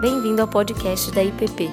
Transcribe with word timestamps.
Bem-vindo 0.00 0.40
ao 0.40 0.46
podcast 0.46 1.10
da 1.10 1.24
IPP. 1.24 1.68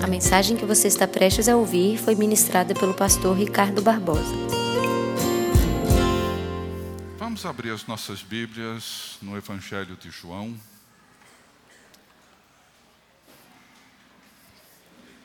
A 0.00 0.06
mensagem 0.06 0.56
que 0.56 0.64
você 0.64 0.86
está 0.86 1.08
prestes 1.08 1.48
a 1.48 1.56
ouvir 1.56 1.98
foi 1.98 2.14
ministrada 2.14 2.74
pelo 2.74 2.94
pastor 2.94 3.36
Ricardo 3.36 3.82
Barbosa. 3.82 4.36
Vamos 7.18 7.44
abrir 7.44 7.70
as 7.70 7.84
nossas 7.84 8.22
Bíblias 8.22 9.18
no 9.20 9.36
Evangelho 9.36 9.96
de 9.96 10.10
João. 10.10 10.56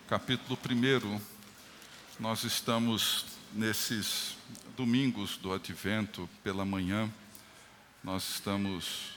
Capítulo 0.08 0.58
1. 0.68 1.22
Nós 2.20 2.44
estamos 2.44 3.24
nesses 3.54 4.36
domingos 4.76 5.38
do 5.38 5.54
advento 5.54 6.28
pela 6.44 6.66
manhã. 6.66 7.08
Nós 8.04 8.30
estamos 8.30 9.12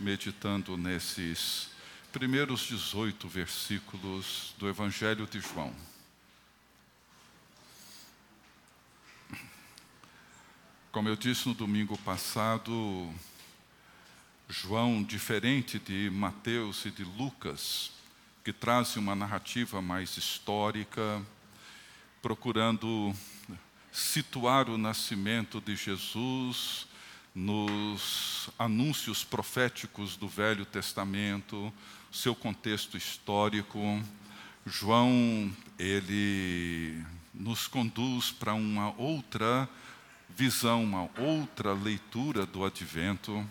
meditando 0.00 0.76
nesses 0.76 1.70
primeiros 2.12 2.62
18 2.62 3.28
versículos 3.28 4.54
do 4.58 4.68
Evangelho 4.68 5.26
de 5.26 5.40
João. 5.40 5.74
Como 10.90 11.08
eu 11.08 11.16
disse 11.16 11.48
no 11.48 11.54
domingo 11.54 11.96
passado, 11.98 13.12
João, 14.48 15.02
diferente 15.02 15.78
de 15.78 16.10
Mateus 16.10 16.84
e 16.84 16.90
de 16.90 17.04
Lucas, 17.04 17.92
que 18.44 18.52
trazem 18.52 19.00
uma 19.00 19.14
narrativa 19.14 19.80
mais 19.80 20.16
histórica, 20.16 21.24
procurando 22.20 23.14
situar 23.92 24.68
o 24.68 24.76
nascimento 24.76 25.60
de 25.60 25.76
Jesus 25.76 26.86
nos 27.34 28.48
anúncios 28.56 29.24
proféticos 29.24 30.16
do 30.16 30.28
Velho 30.28 30.64
Testamento, 30.64 31.72
seu 32.12 32.34
contexto 32.34 32.96
histórico. 32.96 34.00
João, 34.64 35.52
ele 35.78 37.02
nos 37.34 37.66
conduz 37.66 38.30
para 38.30 38.54
uma 38.54 38.94
outra 38.96 39.68
visão, 40.28 40.84
uma 40.84 41.10
outra 41.18 41.72
leitura 41.72 42.46
do 42.46 42.64
advento. 42.64 43.44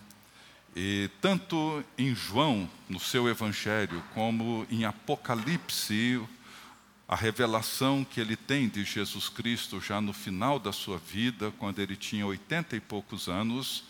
E 0.75 1.09
tanto 1.21 1.83
em 1.97 2.15
João, 2.15 2.69
no 2.89 2.99
seu 2.99 3.27
evangelho, 3.27 4.01
como 4.13 4.65
em 4.71 4.85
Apocalipse, 4.85 6.21
a 7.07 7.15
revelação 7.15 8.03
que 8.03 8.19
ele 8.19 8.35
tem 8.35 8.67
de 8.69 8.83
Jesus 8.83 9.29
Cristo 9.29 9.79
já 9.81 9.99
no 9.99 10.13
final 10.13 10.57
da 10.57 10.71
sua 10.71 10.97
vida, 10.97 11.51
quando 11.59 11.79
ele 11.79 11.95
tinha 11.95 12.25
oitenta 12.25 12.75
e 12.75 12.79
poucos 12.79 13.27
anos, 13.27 13.83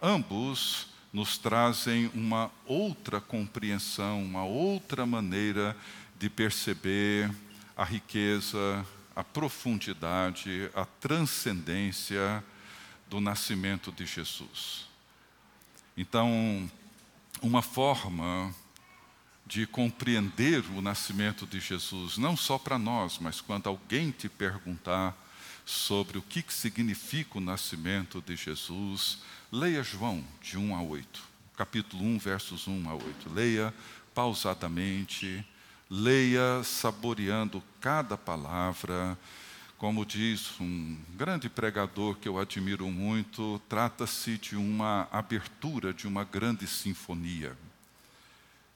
ambos 0.00 0.88
nos 1.12 1.38
trazem 1.38 2.10
uma 2.14 2.50
outra 2.66 3.20
compreensão, 3.20 4.22
uma 4.22 4.44
outra 4.44 5.04
maneira 5.04 5.76
de 6.18 6.28
perceber 6.30 7.30
a 7.76 7.84
riqueza, 7.84 8.86
a 9.16 9.24
profundidade, 9.24 10.70
a 10.74 10.84
transcendência 10.84 12.44
do 13.08 13.20
nascimento 13.20 13.90
de 13.90 14.06
Jesus. 14.06 14.86
Então, 15.96 16.70
uma 17.42 17.62
forma 17.62 18.54
de 19.50 19.66
compreender 19.66 20.64
o 20.76 20.80
nascimento 20.80 21.44
de 21.44 21.58
Jesus, 21.58 22.16
não 22.16 22.36
só 22.36 22.56
para 22.56 22.78
nós, 22.78 23.18
mas 23.18 23.40
quando 23.40 23.66
alguém 23.66 24.12
te 24.12 24.28
perguntar 24.28 25.12
sobre 25.66 26.18
o 26.18 26.22
que 26.22 26.44
significa 26.48 27.36
o 27.36 27.40
nascimento 27.40 28.22
de 28.22 28.36
Jesus, 28.36 29.18
leia 29.50 29.82
João, 29.82 30.24
de 30.40 30.56
1 30.56 30.76
a 30.76 30.82
8, 30.82 31.22
capítulo 31.56 32.04
1, 32.04 32.18
versos 32.20 32.68
1 32.68 32.90
a 32.90 32.94
8. 32.94 33.32
Leia 33.34 33.74
pausadamente, 34.14 35.44
leia 35.90 36.62
saboreando 36.62 37.60
cada 37.80 38.16
palavra. 38.16 39.18
Como 39.76 40.06
diz 40.06 40.60
um 40.60 40.96
grande 41.16 41.48
pregador 41.48 42.14
que 42.14 42.28
eu 42.28 42.38
admiro 42.38 42.88
muito, 42.88 43.60
trata-se 43.68 44.38
de 44.38 44.54
uma 44.54 45.08
abertura 45.10 45.92
de 45.92 46.06
uma 46.06 46.22
grande 46.22 46.68
sinfonia. 46.68 47.56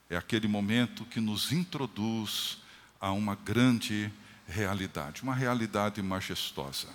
É 0.09 0.17
aquele 0.17 0.47
momento 0.47 1.05
que 1.05 1.21
nos 1.21 1.53
introduz 1.53 2.59
a 3.01 3.13
uma 3.13 3.35
grande 3.35 4.13
realidade, 4.47 5.23
uma 5.23 5.35
realidade 5.35 6.03
majestosa. 6.03 6.89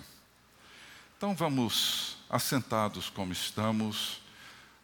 Então 1.16 1.34
vamos, 1.34 2.16
assentados 2.28 3.10
como 3.10 3.32
estamos, 3.32 4.20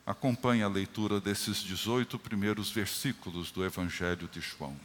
acompanhe 0.05 0.63
a 0.63 0.69
leitura 0.69 1.21
desses 1.21 1.59
18 1.59 2.19
primeiros 2.19 2.71
versículos 2.71 3.51
do 3.51 3.65
Evangelho 3.65 4.29
de 4.29 4.41
João. 4.41 4.79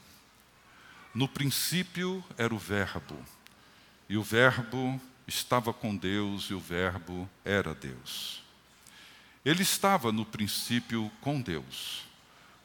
No 1.13 1.27
princípio 1.27 2.23
era 2.37 2.55
o 2.55 2.57
Verbo, 2.57 3.17
e 4.07 4.17
o 4.17 4.23
Verbo 4.23 4.99
estava 5.27 5.73
com 5.73 5.95
Deus, 5.95 6.45
e 6.45 6.53
o 6.53 6.59
Verbo 6.59 7.29
era 7.43 7.75
Deus. 7.75 8.41
Ele 9.43 9.63
estava 9.63 10.11
no 10.11 10.25
princípio 10.25 11.11
com 11.19 11.41
Deus. 11.41 12.05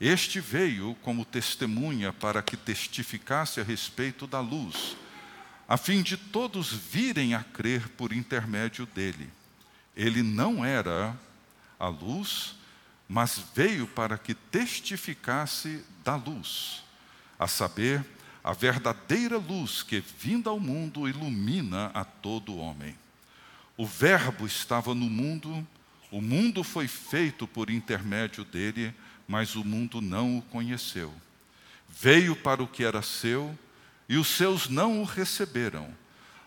Este 0.00 0.40
veio 0.40 0.96
como 1.02 1.26
testemunha 1.26 2.10
para 2.10 2.42
que 2.42 2.56
testificasse 2.56 3.60
a 3.60 3.64
respeito 3.64 4.26
da 4.26 4.40
luz, 4.40 4.96
a 5.68 5.76
fim 5.76 6.02
de 6.02 6.16
todos 6.16 6.72
virem 6.72 7.34
a 7.34 7.44
crer 7.44 7.86
por 7.90 8.10
intermédio 8.10 8.86
dele. 8.86 9.30
Ele 9.94 10.22
não 10.22 10.64
era 10.64 11.14
a 11.78 11.88
luz, 11.88 12.54
mas 13.06 13.42
veio 13.54 13.86
para 13.86 14.16
que 14.16 14.34
testificasse 14.34 15.84
da 16.02 16.16
luz, 16.16 16.82
a 17.38 17.46
saber, 17.46 18.02
a 18.42 18.54
verdadeira 18.54 19.36
luz 19.36 19.82
que, 19.82 20.02
vinda 20.18 20.48
ao 20.48 20.58
mundo, 20.58 21.06
ilumina 21.06 21.90
a 21.92 22.04
todo 22.04 22.56
homem. 22.56 22.96
O 23.76 23.84
Verbo 23.86 24.46
estava 24.46 24.94
no 24.94 25.10
mundo, 25.10 25.66
o 26.10 26.22
mundo 26.22 26.64
foi 26.64 26.88
feito 26.88 27.46
por 27.46 27.68
intermédio 27.68 28.46
dele, 28.46 28.94
mas 29.30 29.54
o 29.54 29.62
mundo 29.62 30.00
não 30.00 30.38
o 30.38 30.42
conheceu. 30.42 31.14
Veio 31.88 32.34
para 32.34 32.64
o 32.64 32.66
que 32.66 32.82
era 32.82 33.00
seu, 33.00 33.56
e 34.08 34.16
os 34.16 34.26
seus 34.26 34.68
não 34.68 35.00
o 35.00 35.04
receberam. 35.04 35.88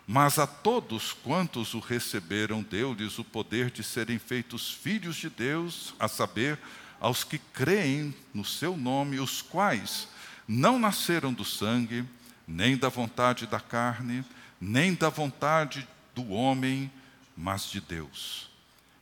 Mas 0.06 0.38
a 0.38 0.46
todos 0.46 1.10
quantos 1.10 1.72
o 1.72 1.78
receberam, 1.78 2.62
deu-lhes 2.62 3.18
o 3.18 3.24
poder 3.24 3.70
de 3.70 3.82
serem 3.82 4.18
feitos 4.18 4.70
filhos 4.70 5.16
de 5.16 5.30
Deus, 5.30 5.94
a 5.98 6.08
saber, 6.08 6.58
aos 7.00 7.24
que 7.24 7.38
creem 7.38 8.14
no 8.34 8.44
seu 8.44 8.76
nome, 8.76 9.18
os 9.18 9.40
quais 9.40 10.06
não 10.46 10.78
nasceram 10.78 11.32
do 11.32 11.42
sangue, 11.42 12.04
nem 12.46 12.76
da 12.76 12.90
vontade 12.90 13.46
da 13.46 13.60
carne, 13.60 14.22
nem 14.60 14.92
da 14.92 15.08
vontade 15.08 15.88
do 16.14 16.28
homem, 16.32 16.92
mas 17.34 17.64
de 17.70 17.80
Deus. 17.80 18.50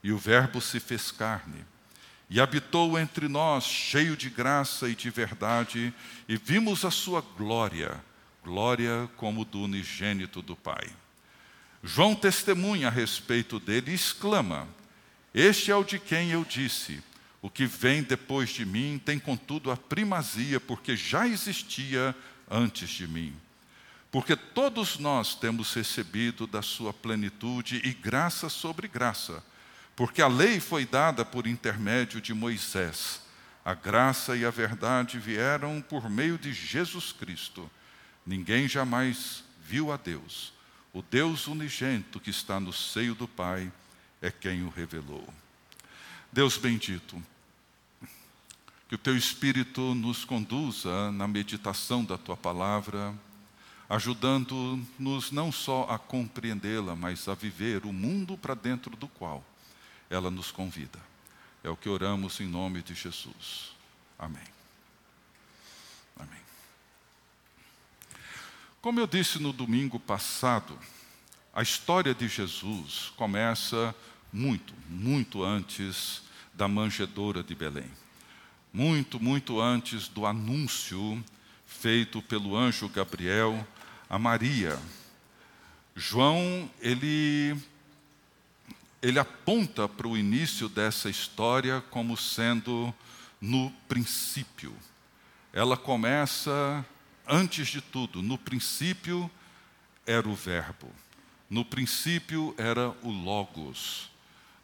E 0.04 0.12
o 0.12 0.18
Verbo 0.18 0.60
se 0.60 0.78
fez 0.78 1.10
carne 1.10 1.71
e 2.32 2.40
habitou 2.40 2.98
entre 2.98 3.28
nós, 3.28 3.62
cheio 3.62 4.16
de 4.16 4.30
graça 4.30 4.88
e 4.88 4.94
de 4.94 5.10
verdade, 5.10 5.92
e 6.26 6.34
vimos 6.38 6.82
a 6.82 6.90
sua 6.90 7.20
glória, 7.20 8.02
glória 8.42 9.06
como 9.18 9.44
do 9.44 9.60
unigênito 9.60 10.40
do 10.40 10.56
Pai. 10.56 10.88
João 11.84 12.14
testemunha 12.14 12.88
a 12.88 12.90
respeito 12.90 13.60
dele 13.60 13.90
e 13.90 13.94
exclama: 13.94 14.66
Este 15.34 15.70
é 15.70 15.76
o 15.76 15.84
de 15.84 15.98
quem 15.98 16.30
eu 16.30 16.42
disse: 16.42 17.02
O 17.42 17.50
que 17.50 17.66
vem 17.66 18.02
depois 18.02 18.48
de 18.48 18.64
mim 18.64 18.98
tem, 19.04 19.18
contudo, 19.18 19.70
a 19.70 19.76
primazia, 19.76 20.58
porque 20.58 20.96
já 20.96 21.28
existia 21.28 22.16
antes 22.50 22.88
de 22.88 23.06
mim. 23.06 23.36
Porque 24.10 24.34
todos 24.36 24.98
nós 24.98 25.34
temos 25.34 25.74
recebido 25.74 26.46
da 26.46 26.62
sua 26.62 26.94
plenitude 26.94 27.82
e 27.84 27.92
graça 27.92 28.48
sobre 28.48 28.88
graça 28.88 29.44
porque 29.94 30.22
a 30.22 30.28
lei 30.28 30.58
foi 30.58 30.86
dada 30.86 31.24
por 31.24 31.46
intermédio 31.46 32.20
de 32.20 32.32
Moisés. 32.32 33.20
A 33.64 33.74
graça 33.74 34.36
e 34.36 34.44
a 34.44 34.50
verdade 34.50 35.18
vieram 35.18 35.80
por 35.80 36.08
meio 36.10 36.38
de 36.38 36.52
Jesus 36.52 37.12
Cristo. 37.12 37.70
Ninguém 38.26 38.66
jamais 38.66 39.44
viu 39.62 39.92
a 39.92 39.96
Deus. 39.96 40.52
O 40.92 41.02
Deus 41.02 41.46
unigênito 41.46 42.18
que 42.18 42.30
está 42.30 42.58
no 42.58 42.72
seio 42.72 43.14
do 43.14 43.28
Pai 43.28 43.70
é 44.20 44.30
quem 44.30 44.64
o 44.64 44.68
revelou. 44.68 45.28
Deus 46.32 46.56
bendito, 46.56 47.22
Que 48.88 48.94
o 48.94 48.98
teu 48.98 49.16
Espírito 49.16 49.94
nos 49.94 50.22
conduza 50.22 51.10
na 51.12 51.26
meditação 51.26 52.04
da 52.04 52.18
tua 52.18 52.36
palavra, 52.36 53.14
ajudando-nos 53.88 55.30
não 55.30 55.50
só 55.50 55.86
a 55.88 55.98
compreendê-la, 55.98 56.94
mas 56.94 57.26
a 57.26 57.34
viver 57.34 57.86
o 57.86 57.92
mundo 57.92 58.36
para 58.36 58.54
dentro 58.54 58.94
do 58.94 59.08
qual 59.08 59.42
ela 60.12 60.30
nos 60.30 60.50
convida. 60.50 60.98
É 61.64 61.70
o 61.70 61.76
que 61.76 61.88
oramos 61.88 62.40
em 62.40 62.46
nome 62.46 62.82
de 62.82 62.94
Jesus. 62.94 63.72
Amém. 64.18 64.42
Amém. 66.18 66.40
Como 68.80 69.00
eu 69.00 69.06
disse 69.06 69.38
no 69.38 69.52
domingo 69.52 69.98
passado, 69.98 70.78
a 71.54 71.62
história 71.62 72.14
de 72.14 72.28
Jesus 72.28 73.12
começa 73.16 73.94
muito, 74.32 74.74
muito 74.88 75.42
antes 75.42 76.22
da 76.54 76.68
manjedoura 76.68 77.42
de 77.42 77.54
Belém 77.54 77.90
muito, 78.72 79.22
muito 79.22 79.60
antes 79.60 80.08
do 80.08 80.24
anúncio 80.24 81.22
feito 81.66 82.22
pelo 82.22 82.56
anjo 82.56 82.88
Gabriel 82.88 83.66
a 84.08 84.18
Maria. 84.18 84.78
João, 85.94 86.70
ele, 86.80 87.54
ele 89.02 89.18
aponta 89.18 89.88
para 89.88 90.06
o 90.06 90.16
início 90.16 90.68
dessa 90.68 91.10
história 91.10 91.80
como 91.90 92.16
sendo 92.16 92.94
no 93.40 93.70
princípio. 93.88 94.72
Ela 95.52 95.76
começa, 95.76 96.86
antes 97.26 97.66
de 97.68 97.80
tudo, 97.80 98.22
no 98.22 98.38
princípio 98.38 99.28
era 100.06 100.28
o 100.28 100.34
Verbo, 100.34 100.88
no 101.50 101.64
princípio 101.64 102.54
era 102.56 102.90
o 103.02 103.10
Logos, 103.10 104.08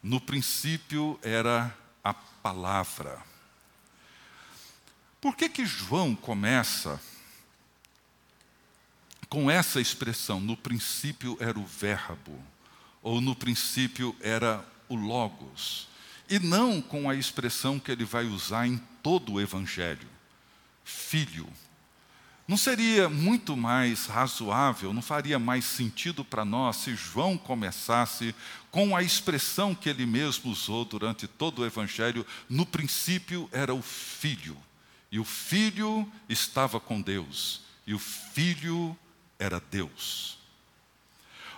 no 0.00 0.20
princípio 0.20 1.18
era 1.22 1.76
a 2.02 2.14
palavra. 2.14 3.20
Por 5.20 5.36
que 5.36 5.48
que 5.48 5.66
João 5.66 6.14
começa 6.14 7.00
com 9.28 9.50
essa 9.50 9.80
expressão, 9.80 10.40
no 10.40 10.56
princípio 10.56 11.36
era 11.40 11.58
o 11.58 11.66
verbo, 11.66 12.42
ou 13.02 13.20
no 13.20 13.34
princípio 13.34 14.14
era 14.20 14.64
o 14.88 14.94
logos, 14.94 15.88
e 16.28 16.38
não 16.38 16.80
com 16.80 17.08
a 17.08 17.14
expressão 17.14 17.78
que 17.78 17.90
ele 17.90 18.04
vai 18.04 18.26
usar 18.26 18.66
em 18.66 18.78
todo 19.02 19.34
o 19.34 19.40
evangelho, 19.40 20.08
filho. 20.84 21.48
Não 22.46 22.56
seria 22.56 23.10
muito 23.10 23.54
mais 23.54 24.06
razoável, 24.06 24.94
não 24.94 25.02
faria 25.02 25.38
mais 25.38 25.66
sentido 25.66 26.24
para 26.24 26.46
nós 26.46 26.76
se 26.76 26.94
João 26.94 27.36
começasse 27.36 28.34
com 28.70 28.96
a 28.96 29.02
expressão 29.02 29.74
que 29.74 29.88
ele 29.88 30.06
mesmo 30.06 30.50
usou 30.50 30.82
durante 30.84 31.26
todo 31.26 31.58
o 31.58 31.66
evangelho, 31.66 32.26
no 32.48 32.64
princípio 32.64 33.48
era 33.52 33.74
o 33.74 33.82
filho. 33.82 34.56
E 35.12 35.18
o 35.18 35.24
filho 35.24 36.10
estava 36.26 36.80
com 36.80 37.02
Deus, 37.02 37.60
e 37.86 37.92
o 37.92 37.98
filho 37.98 38.96
era 39.38 39.60
Deus. 39.70 40.37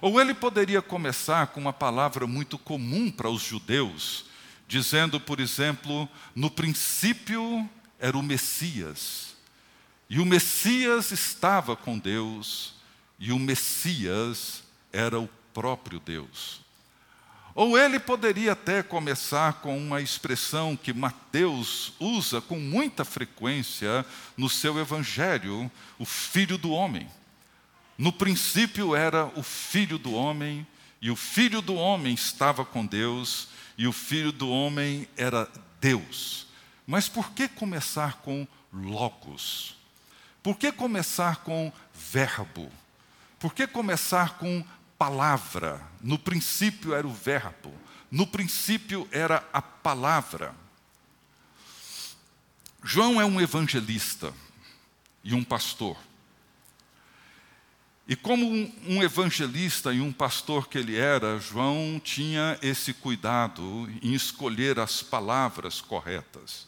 Ou 0.00 0.20
ele 0.20 0.32
poderia 0.32 0.81
começar 0.81 1.49
com 1.49 1.61
uma 1.61 1.73
palavra 1.73 2.26
muito 2.26 2.58
comum 2.58 3.11
para 3.11 3.29
os 3.29 3.43
judeus, 3.43 4.25
dizendo, 4.67 5.20
por 5.20 5.41
exemplo, 5.41 6.08
no 6.35 6.50
princípio 6.50 7.69
era 7.99 8.17
o 8.17 8.23
Messias, 8.23 9.37
e 10.08 10.19
o 10.19 10.26
Messias 10.26 11.12
estava 11.12 11.76
com 11.76 11.99
Deus, 11.99 12.75
e 13.19 13.31
o 13.31 13.38
Messias 13.38 14.64
era 14.93 15.20
o 15.20 15.29
próprio 15.52 16.00
Deus. 16.00 16.61
Ou 17.55 17.79
ele 17.79 17.99
poderia 17.99 18.52
até 18.52 18.82
começar 18.82 19.55
com 19.55 19.76
uma 19.76 20.00
expressão 20.00 20.76
que 20.76 20.93
Mateus 20.93 21.93
usa 21.99 22.41
com 22.41 22.58
muita 22.58 23.05
frequência 23.05 24.05
no 24.37 24.49
seu 24.49 24.79
evangelho, 24.79 25.70
o 25.99 26.05
filho 26.05 26.56
do 26.56 26.70
homem. 26.70 27.08
No 28.00 28.14
princípio 28.14 28.97
era 28.97 29.26
o 29.37 29.43
filho 29.43 29.99
do 29.99 30.14
homem, 30.14 30.67
e 31.02 31.11
o 31.11 31.17
filho 31.17 31.61
do 31.61 31.75
homem 31.75 32.14
estava 32.14 32.64
com 32.64 32.87
Deus, 32.87 33.49
e 33.76 33.87
o 33.87 33.93
filho 33.93 34.32
do 34.32 34.49
homem 34.49 35.06
era 35.19 35.47
Deus. 35.79 36.47
Mas 36.87 37.11
por 37.11 37.32
que 37.32 37.47
começar 37.47 38.23
com 38.23 38.49
logos? 38.73 39.76
Por 40.43 40.56
que 40.56 40.73
começar 40.73 41.44
com 41.44 41.70
verbo? 41.93 42.73
Por 43.38 43.52
que 43.52 43.67
começar 43.67 44.38
com 44.38 44.64
palavra. 44.97 45.87
No 46.00 46.19
princípio 46.19 46.94
era 46.94 47.06
o 47.06 47.12
Verbo. 47.12 47.70
No 48.11 48.26
princípio 48.26 49.06
era 49.12 49.47
a 49.52 49.61
palavra. 49.61 50.55
João 52.82 53.20
é 53.20 53.26
um 53.26 53.38
evangelista 53.38 54.32
e 55.23 55.35
um 55.35 55.44
pastor. 55.44 55.99
E 58.11 58.17
como 58.17 58.45
um 58.89 59.01
evangelista 59.01 59.93
e 59.95 60.01
um 60.01 60.12
pastor 60.12 60.69
que 60.69 60.77
ele 60.77 60.97
era, 60.97 61.39
João 61.39 62.01
tinha 62.03 62.59
esse 62.61 62.93
cuidado 62.93 63.89
em 64.03 64.15
escolher 64.15 64.81
as 64.81 65.01
palavras 65.01 65.81
corretas 65.81 66.67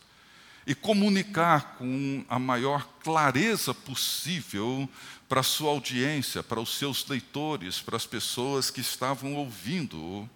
e 0.65 0.73
comunicar 0.73 1.75
com 1.79 2.25
a 2.29 2.39
maior 2.39 2.87
clareza 3.03 3.75
possível 3.75 4.89
para 5.29 5.41
a 5.41 5.43
sua 5.43 5.71
audiência, 5.71 6.45
para 6.45 6.61
os 6.61 6.79
seus 6.79 7.05
leitores, 7.09 7.81
para 7.81 7.97
as 7.97 8.07
pessoas 8.07 8.71
que 8.71 8.81
estavam 8.81 9.35
ouvindo. 9.35 10.31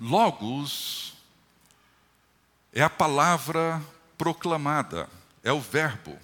Logos 0.00 1.12
é 2.72 2.82
a 2.82 2.88
palavra 2.88 3.82
proclamada, 4.16 5.10
é 5.44 5.52
o 5.52 5.60
verbo. 5.60 6.18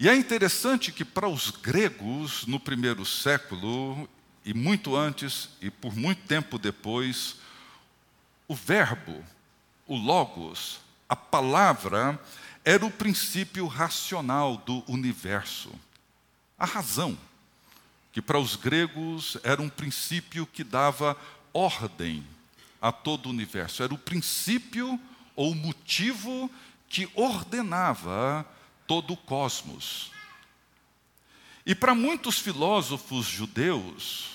E 0.00 0.08
é 0.08 0.14
interessante 0.14 0.92
que 0.92 1.04
para 1.04 1.28
os 1.28 1.50
gregos, 1.50 2.46
no 2.46 2.60
primeiro 2.60 3.04
século, 3.04 4.08
e 4.44 4.54
muito 4.54 4.94
antes 4.94 5.48
e 5.60 5.72
por 5.72 5.96
muito 5.96 6.22
tempo 6.22 6.56
depois, 6.56 7.36
o 8.46 8.54
verbo, 8.54 9.24
o 9.88 9.96
logos, 9.96 10.78
a 11.08 11.16
palavra, 11.16 12.16
era 12.64 12.86
o 12.86 12.92
princípio 12.92 13.66
racional 13.66 14.58
do 14.58 14.84
universo. 14.86 15.72
A 16.56 16.64
razão, 16.64 17.18
que 18.12 18.22
para 18.22 18.38
os 18.38 18.54
gregos 18.54 19.36
era 19.42 19.60
um 19.60 19.68
princípio 19.68 20.46
que 20.46 20.62
dava 20.62 21.16
ordem 21.52 22.24
a 22.80 22.92
todo 22.92 23.26
o 23.26 23.30
universo, 23.30 23.82
era 23.82 23.92
o 23.92 23.98
princípio 23.98 25.00
ou 25.34 25.56
motivo 25.56 26.48
que 26.88 27.10
ordenava 27.16 28.46
todo 28.88 29.12
o 29.12 29.16
cosmos. 29.16 30.10
E 31.64 31.76
para 31.76 31.94
muitos 31.94 32.40
filósofos 32.40 33.26
judeus, 33.26 34.30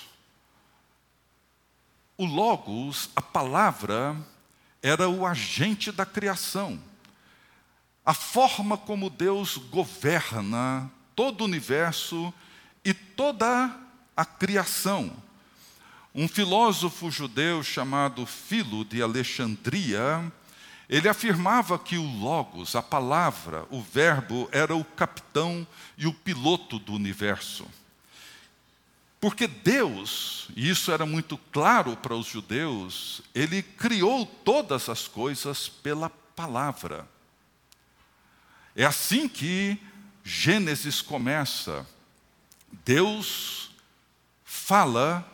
o 2.16 2.24
Logos, 2.24 3.10
a 3.14 3.20
palavra, 3.20 4.16
era 4.80 5.10
o 5.10 5.26
agente 5.26 5.92
da 5.92 6.06
criação 6.06 6.80
a 8.04 8.12
forma 8.12 8.76
como 8.76 9.08
Deus 9.08 9.56
governa 9.56 10.90
todo 11.16 11.40
o 11.40 11.44
universo 11.44 12.32
e 12.84 12.92
toda 12.92 13.74
a 14.14 14.24
criação. 14.24 15.10
Um 16.14 16.28
filósofo 16.28 17.10
judeu 17.10 17.62
chamado 17.62 18.26
Filo 18.26 18.84
de 18.84 19.02
Alexandria, 19.02 20.30
ele 20.88 21.08
afirmava 21.08 21.78
que 21.78 21.96
o 21.96 22.02
Logos, 22.02 22.76
a 22.76 22.82
palavra, 22.82 23.66
o 23.70 23.80
Verbo, 23.80 24.48
era 24.52 24.74
o 24.74 24.84
capitão 24.84 25.66
e 25.96 26.06
o 26.06 26.12
piloto 26.12 26.78
do 26.78 26.92
universo. 26.92 27.66
Porque 29.20 29.46
Deus, 29.46 30.48
e 30.54 30.68
isso 30.68 30.92
era 30.92 31.06
muito 31.06 31.38
claro 31.50 31.96
para 31.96 32.14
os 32.14 32.26
judeus, 32.26 33.22
ele 33.34 33.62
criou 33.62 34.26
todas 34.26 34.90
as 34.90 35.08
coisas 35.08 35.66
pela 35.66 36.10
palavra. 36.10 37.08
É 38.76 38.84
assim 38.84 39.26
que 39.26 39.78
Gênesis 40.22 41.00
começa. 41.00 41.86
Deus 42.84 43.70
fala 44.44 45.26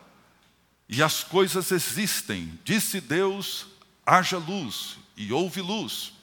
e 0.87 1.03
as 1.03 1.23
coisas 1.23 1.71
existem. 1.71 2.57
Disse 2.63 3.01
Deus: 3.01 3.67
haja 4.05 4.37
luz, 4.37 4.97
e 5.15 5.31
houve 5.31 5.61
luz. 5.61 6.13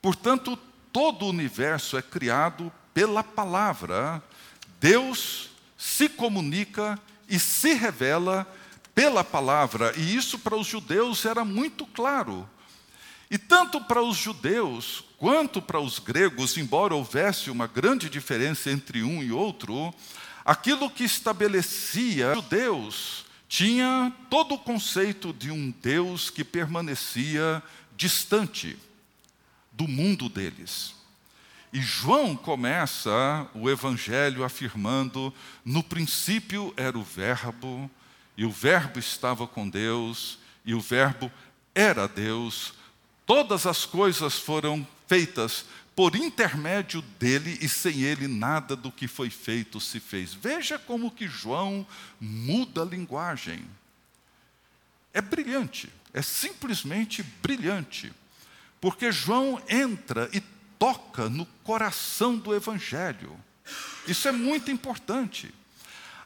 Portanto, 0.00 0.58
todo 0.92 1.24
o 1.24 1.30
universo 1.30 1.96
é 1.96 2.02
criado 2.02 2.72
pela 2.92 3.22
palavra. 3.22 4.22
Deus 4.80 5.50
se 5.76 6.08
comunica 6.08 6.98
e 7.28 7.38
se 7.38 7.74
revela 7.74 8.46
pela 8.94 9.24
palavra, 9.24 9.94
e 9.96 10.14
isso 10.14 10.38
para 10.38 10.56
os 10.56 10.66
judeus 10.66 11.24
era 11.24 11.44
muito 11.44 11.86
claro. 11.86 12.48
E 13.30 13.38
tanto 13.38 13.80
para 13.80 14.02
os 14.02 14.16
judeus 14.16 15.02
quanto 15.16 15.62
para 15.62 15.80
os 15.80 15.98
gregos, 15.98 16.58
embora 16.58 16.94
houvesse 16.94 17.50
uma 17.50 17.66
grande 17.66 18.10
diferença 18.10 18.70
entre 18.70 19.02
um 19.02 19.22
e 19.22 19.32
outro, 19.32 19.94
aquilo 20.44 20.90
que 20.90 21.04
estabelecia 21.04 22.32
os 22.32 22.42
judeus 22.42 23.24
tinha 23.48 24.12
todo 24.28 24.54
o 24.54 24.58
conceito 24.58 25.32
de 25.32 25.50
um 25.50 25.70
Deus 25.82 26.28
que 26.28 26.44
permanecia 26.44 27.62
distante 27.96 28.78
do 29.72 29.88
mundo 29.88 30.28
deles. 30.28 30.94
E 31.72 31.80
João 31.80 32.36
começa 32.36 33.48
o 33.54 33.70
evangelho 33.70 34.44
afirmando: 34.44 35.32
no 35.64 35.82
princípio 35.82 36.72
era 36.76 36.98
o 36.98 37.02
Verbo, 37.02 37.90
e 38.36 38.44
o 38.44 38.50
Verbo 38.50 38.98
estava 38.98 39.46
com 39.46 39.68
Deus, 39.68 40.38
e 40.64 40.74
o 40.74 40.80
Verbo 40.80 41.32
era 41.74 42.06
Deus. 42.06 42.74
Todas 43.24 43.66
as 43.66 43.86
coisas 43.86 44.34
foram 44.34 44.86
feitas 45.06 45.64
por 45.94 46.16
intermédio 46.16 47.02
dele 47.18 47.58
e 47.60 47.68
sem 47.68 48.02
ele 48.02 48.26
nada 48.26 48.74
do 48.74 48.90
que 48.90 49.06
foi 49.06 49.30
feito 49.30 49.80
se 49.80 50.00
fez. 50.00 50.34
Veja 50.34 50.78
como 50.78 51.10
que 51.10 51.28
João 51.28 51.86
muda 52.20 52.82
a 52.82 52.84
linguagem. 52.84 53.64
É 55.12 55.20
brilhante, 55.20 55.90
é 56.12 56.22
simplesmente 56.22 57.22
brilhante. 57.42 58.12
Porque 58.80 59.12
João 59.12 59.62
entra 59.68 60.28
e 60.32 60.40
toca 60.78 61.28
no 61.28 61.46
coração 61.62 62.36
do 62.36 62.54
evangelho. 62.54 63.38
Isso 64.06 64.26
é 64.26 64.32
muito 64.32 64.70
importante. 64.70 65.54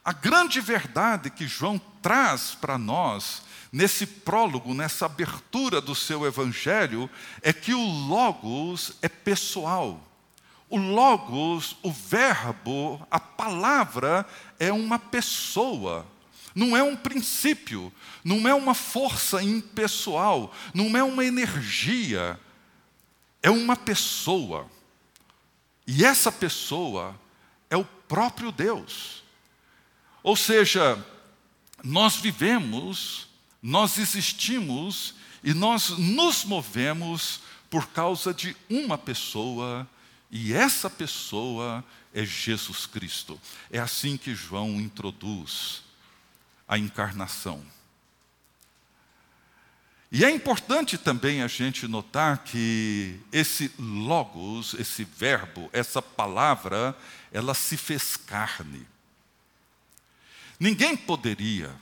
A 0.03 0.13
grande 0.13 0.59
verdade 0.61 1.29
que 1.29 1.45
João 1.47 1.79
traz 2.01 2.55
para 2.55 2.77
nós 2.77 3.43
nesse 3.71 4.05
prólogo, 4.05 4.73
nessa 4.73 5.05
abertura 5.05 5.81
do 5.81 5.93
seu 5.93 6.25
evangelho, 6.25 7.09
é 7.41 7.51
que 7.51 7.73
o 7.73 7.81
Logos 7.81 8.93
é 9.01 9.09
pessoal. 9.09 10.01
O 10.69 10.77
Logos, 10.77 11.77
o 11.83 11.91
Verbo, 11.91 13.05
a 13.11 13.19
palavra 13.19 14.25
é 14.59 14.71
uma 14.71 14.97
pessoa, 14.97 16.05
não 16.57 16.75
é 16.75 16.81
um 16.81 16.95
princípio, 16.95 17.93
não 18.23 18.47
é 18.47 18.53
uma 18.53 18.73
força 18.73 19.41
impessoal, 19.43 20.53
não 20.73 20.97
é 20.97 21.03
uma 21.03 21.23
energia, 21.23 22.39
é 23.41 23.49
uma 23.49 23.75
pessoa. 23.75 24.69
E 25.85 26.03
essa 26.03 26.31
pessoa 26.31 27.17
é 27.69 27.77
o 27.77 27.85
próprio 27.85 28.51
Deus. 28.51 29.23
Ou 30.23 30.35
seja, 30.35 31.01
nós 31.83 32.15
vivemos 32.15 33.27
nós 33.61 33.97
existimos 33.97 35.15
e 35.43 35.53
nós 35.53 35.89
nos 35.89 36.45
movemos 36.45 37.41
por 37.69 37.87
causa 37.89 38.33
de 38.33 38.55
uma 38.69 38.97
pessoa, 38.97 39.87
e 40.31 40.53
essa 40.53 40.89
pessoa 40.89 41.83
é 42.13 42.23
Jesus 42.23 42.85
Cristo. 42.85 43.39
É 43.69 43.79
assim 43.79 44.15
que 44.15 44.33
João 44.33 44.79
introduz 44.79 45.83
a 46.67 46.77
encarnação. 46.77 47.63
E 50.11 50.23
é 50.23 50.31
importante 50.31 50.97
também 50.97 51.41
a 51.41 51.47
gente 51.47 51.87
notar 51.87 52.39
que 52.39 53.19
esse 53.31 53.71
logos, 53.77 54.73
esse 54.75 55.03
verbo, 55.03 55.69
essa 55.73 56.01
palavra, 56.01 56.97
ela 57.31 57.53
se 57.53 57.75
fez 57.75 58.15
carne. 58.15 58.87
Ninguém 60.59 60.95
poderia 60.95 61.75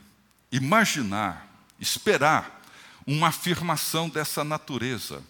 imaginar 0.50 1.46
esperar 1.80 2.62
uma 3.06 3.28
afirmação 3.28 4.08
dessa 4.08 4.42
natureza. 4.42 5.22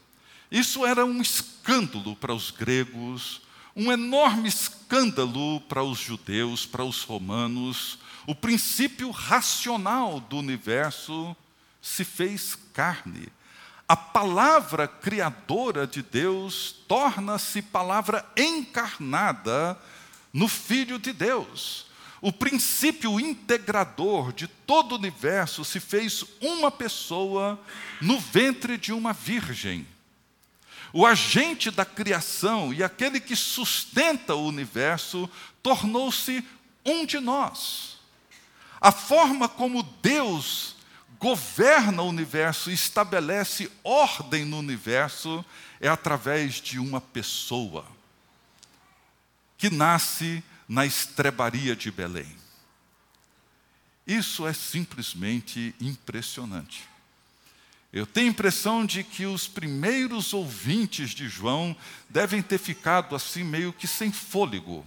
Isso 0.51 0.87
era 0.87 1.05
um 1.05 1.21
escândalo 1.21 2.17
para 2.17 2.33
os 2.33 2.51
gregos, 2.51 3.43
um 3.75 3.93
enorme 3.93 4.49
escândalo 4.49 5.61
para 5.63 5.83
os 5.83 5.99
judeus, 5.99 6.65
para 6.65 6.83
os 6.83 7.03
romanos. 7.03 7.99
O 8.27 8.35
princípio 8.35 9.11
racional 9.11 10.19
do 10.19 10.39
universo 10.39 11.37
se 11.81 12.05
fez 12.05 12.59
carne. 12.73 13.29
A 13.89 13.97
palavra 13.97 14.89
criadora 14.89 15.87
de 15.87 16.03
Deus 16.03 16.75
torna-se 16.89 17.63
palavra 17.63 18.29
encarnada 18.37 19.79
no 20.33 20.49
Filho 20.49 20.99
de 20.99 21.13
Deus. 21.13 21.87
O 22.21 22.33
princípio 22.33 23.21
integrador 23.21 24.33
de 24.33 24.49
todo 24.49 24.93
o 24.93 24.99
universo 24.99 25.65
se 25.65 25.79
fez 25.79 26.25
uma 26.41 26.71
pessoa 26.71 27.61
no 28.01 28.19
ventre 28.19 28.77
de 28.77 28.93
uma 28.93 29.13
virgem. 29.13 29.87
O 30.93 31.07
agente 31.07 31.71
da 31.71 31.85
criação 31.85 32.75
e 32.75 32.83
aquele 32.83 33.21
que 33.21 33.37
sustenta 33.37 34.35
o 34.35 34.49
universo 34.49 35.31
tornou-se 35.63 36.45
um 36.85 37.07
de 37.07 37.21
nós. 37.21 37.96
A 38.81 38.93
forma 38.93 39.49
como 39.49 39.83
Deus 39.83 40.77
governa 41.19 42.03
o 42.03 42.09
universo 42.09 42.71
e 42.71 42.75
estabelece 42.75 43.71
ordem 43.83 44.45
no 44.45 44.59
universo 44.59 45.45
é 45.81 45.89
através 45.89 46.55
de 46.55 46.79
uma 46.79 47.01
pessoa 47.01 47.87
que 49.57 49.71
nasce 49.71 50.45
na 50.69 50.85
estrebaria 50.85 51.75
de 51.75 51.91
Belém. 51.91 52.37
Isso 54.07 54.47
é 54.47 54.53
simplesmente 54.53 55.75
impressionante. 55.81 56.85
Eu 57.93 58.07
tenho 58.07 58.27
a 58.27 58.31
impressão 58.31 58.85
de 58.85 59.03
que 59.03 59.25
os 59.25 59.49
primeiros 59.49 60.35
ouvintes 60.35 61.11
de 61.11 61.29
João 61.29 61.75
devem 62.09 62.43
ter 62.43 62.59
ficado 62.59 63.17
assim 63.17 63.43
meio 63.43 63.73
que 63.73 63.87
sem 63.87 64.13
fôlego, 64.13 64.85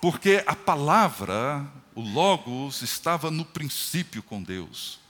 porque 0.00 0.44
a 0.46 0.54
palavra, 0.54 1.66
o 1.98 2.00
Logos, 2.00 2.80
estava 2.80 3.28
no 3.28 3.44
princípio 3.44 4.22
com 4.22 4.40
Deus, 4.40 5.00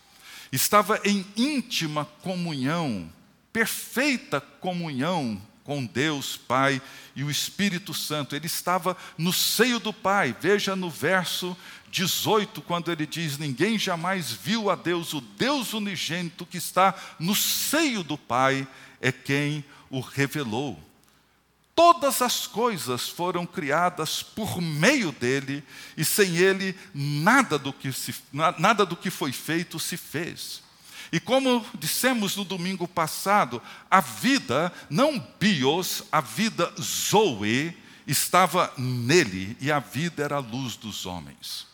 estava 0.51 0.99
em 1.05 1.23
íntima 1.37 2.07
comunhão, 2.23 3.13
perfeita 3.53 4.41
comunhão 4.41 5.39
com 5.65 5.85
Deus 5.85 6.39
Pai 6.39 6.81
e 7.15 7.23
o 7.23 7.31
Espírito 7.31 7.93
Santo. 7.93 8.35
Ele 8.35 8.47
estava 8.47 8.97
no 9.19 9.35
seio 9.35 9.79
do 9.79 9.93
Pai. 9.93 10.35
Veja 10.41 10.75
no 10.75 10.89
verso 10.89 11.55
18, 11.91 12.63
quando 12.63 12.91
ele 12.91 13.05
diz: 13.05 13.37
Ninguém 13.37 13.79
jamais 13.79 14.33
viu 14.33 14.71
a 14.71 14.75
Deus, 14.75 15.13
o 15.13 15.21
Deus 15.21 15.75
unigênito 15.75 16.47
que 16.47 16.57
está 16.57 16.95
no 17.19 17.35
seio 17.35 18.03
do 18.03 18.17
Pai 18.17 18.67
é 18.99 19.13
quem 19.13 19.63
o 19.91 20.01
revelou. 20.01 20.88
Todas 21.79 22.21
as 22.23 22.45
coisas 22.45 23.09
foram 23.09 23.47
criadas 23.47 24.21
por 24.21 24.61
meio 24.61 25.13
dele, 25.13 25.63
e 25.97 26.05
sem 26.05 26.37
ele 26.37 26.77
nada 26.93 27.57
do 27.57 27.73
que, 27.73 27.93
se, 27.93 28.13
nada 28.59 28.85
do 28.85 28.97
que 28.97 29.11
foi 29.11 29.31
feito 29.31 29.79
se 29.79 29.97
fez. 29.97 30.61
E 31.13 31.21
como 31.21 31.65
dissemos 31.79 32.35
no 32.35 32.43
domingo 32.43 32.89
passado, 32.89 33.63
a 33.89 34.01
vida, 34.01 34.73
não 34.91 35.25
bios, 35.39 36.03
a 36.11 36.21
vida 36.21 36.75
zoe, 36.81 37.79
estava 38.09 38.73
nele, 38.77 39.57
e 39.61 39.71
a 39.71 39.79
vida 39.79 40.25
era 40.25 40.35
a 40.35 40.41
luz 40.41 40.75
dos 40.75 41.07
homens. 41.07 41.65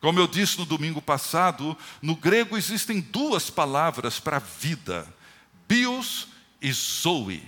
Como 0.00 0.20
eu 0.20 0.28
disse 0.28 0.56
no 0.56 0.64
domingo 0.64 1.02
passado, 1.02 1.76
no 2.00 2.14
grego 2.14 2.56
existem 2.56 3.00
duas 3.00 3.50
palavras 3.50 4.20
para 4.20 4.38
vida: 4.38 5.12
bios 5.66 6.28
e 6.62 6.72
zoe. 6.72 7.42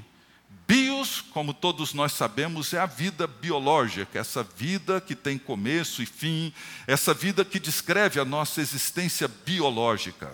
Bios, 0.72 1.20
como 1.20 1.52
todos 1.52 1.92
nós 1.92 2.12
sabemos, 2.12 2.72
é 2.72 2.78
a 2.78 2.86
vida 2.86 3.26
biológica, 3.26 4.18
essa 4.18 4.42
vida 4.42 5.02
que 5.02 5.14
tem 5.14 5.36
começo 5.36 6.02
e 6.02 6.06
fim, 6.06 6.50
essa 6.86 7.12
vida 7.12 7.44
que 7.44 7.60
descreve 7.60 8.18
a 8.18 8.24
nossa 8.24 8.62
existência 8.62 9.28
biológica. 9.28 10.32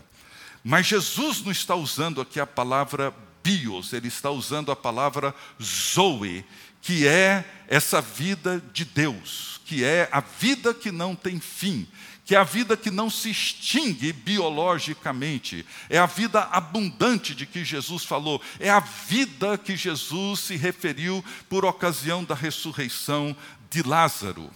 Mas 0.62 0.86
Jesus 0.86 1.42
não 1.42 1.50
está 1.50 1.74
usando 1.74 2.20
aqui 2.20 2.38
a 2.38 2.46
palavra 2.46 3.12
bios, 3.42 3.92
ele 3.92 4.06
está 4.06 4.30
usando 4.30 4.70
a 4.70 4.76
palavra 4.76 5.34
zoe, 5.60 6.44
que 6.80 7.04
é 7.04 7.44
essa 7.66 8.00
vida 8.00 8.62
de 8.72 8.84
Deus, 8.84 9.60
que 9.64 9.82
é 9.82 10.08
a 10.12 10.20
vida 10.20 10.72
que 10.72 10.92
não 10.92 11.16
tem 11.16 11.40
fim, 11.40 11.84
que 12.28 12.34
é 12.34 12.38
a 12.38 12.44
vida 12.44 12.76
que 12.76 12.90
não 12.90 13.08
se 13.08 13.30
extingue 13.30 14.12
biologicamente, 14.12 15.64
é 15.88 15.98
a 15.98 16.04
vida 16.04 16.42
abundante 16.52 17.34
de 17.34 17.46
que 17.46 17.64
Jesus 17.64 18.04
falou, 18.04 18.38
é 18.60 18.68
a 18.68 18.80
vida 18.80 19.56
que 19.56 19.74
Jesus 19.74 20.40
se 20.40 20.54
referiu 20.54 21.24
por 21.48 21.64
ocasião 21.64 22.22
da 22.22 22.34
ressurreição 22.34 23.34
de 23.70 23.82
Lázaro. 23.82 24.50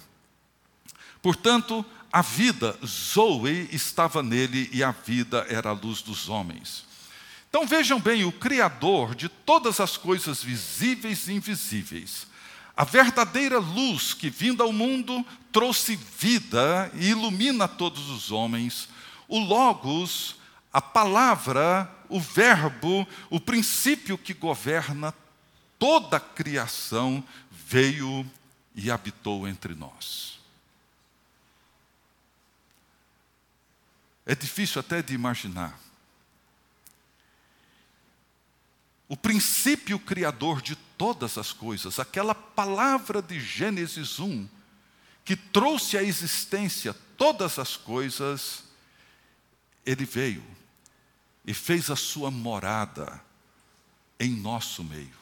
Portanto, 1.23 1.83
a 2.12 2.21
vida, 2.21 2.79
Zoe, 2.85 3.67
estava 3.73 4.23
nele 4.23 4.69
e 4.71 4.85
a 4.85 4.91
vida 4.91 5.47
era 5.49 5.71
a 5.71 5.73
luz 5.73 6.02
dos 6.02 6.29
homens. 6.29 6.85
Então 7.49 7.67
vejam 7.67 7.99
bem, 7.99 8.23
o 8.23 8.33
Criador 8.33 9.14
de 9.14 9.31
todas 9.31 9.81
as 9.81 9.97
coisas 9.97 10.43
visíveis 10.43 11.26
e 11.26 11.33
invisíveis, 11.33 12.26
a 12.76 12.85
verdadeira 12.85 13.59
luz 13.59 14.14
que 14.14 14.31
vinda 14.31 14.64
ao 14.64 14.73
mundo 14.73 15.25
trouxe 15.50 15.97
vida 15.97 16.91
e 16.95 17.11
ilumina 17.11 17.69
todos 17.69 18.09
os 18.09 18.31
homens, 18.31 18.88
o 19.29 19.38
Logos, 19.38 20.37
a 20.73 20.81
palavra, 20.81 21.91
o 22.09 22.19
Verbo, 22.19 23.07
o 23.29 23.38
princípio 23.38 24.17
que 24.17 24.33
governa 24.33 25.14
toda 25.79 26.17
a 26.17 26.21
criação, 26.21 27.23
veio 27.50 28.29
e 28.75 28.91
habitou 28.91 29.47
entre 29.47 29.75
nós. 29.75 30.41
É 34.25 34.35
difícil 34.35 34.81
até 34.81 35.02
de 35.02 35.14
imaginar. 35.14 35.79
O 39.12 39.16
princípio 39.16 39.99
criador 39.99 40.62
de 40.62 40.75
todas 40.75 41.37
as 41.37 41.52
coisas, 41.52 41.99
aquela 41.99 42.35
palavra 42.35 43.21
de 43.21 43.38
Gênesis 43.38 44.19
1, 44.19 44.49
que 45.23 45.37
trouxe 45.37 45.99
à 45.99 46.02
existência 46.02 46.95
todas 47.19 47.59
as 47.59 47.76
coisas, 47.76 48.64
ele 49.85 50.07
veio 50.07 50.42
e 51.45 51.52
fez 51.52 51.90
a 51.90 51.95
sua 51.95 52.31
morada 52.31 53.23
em 54.19 54.31
nosso 54.31 54.83
meio, 54.83 55.19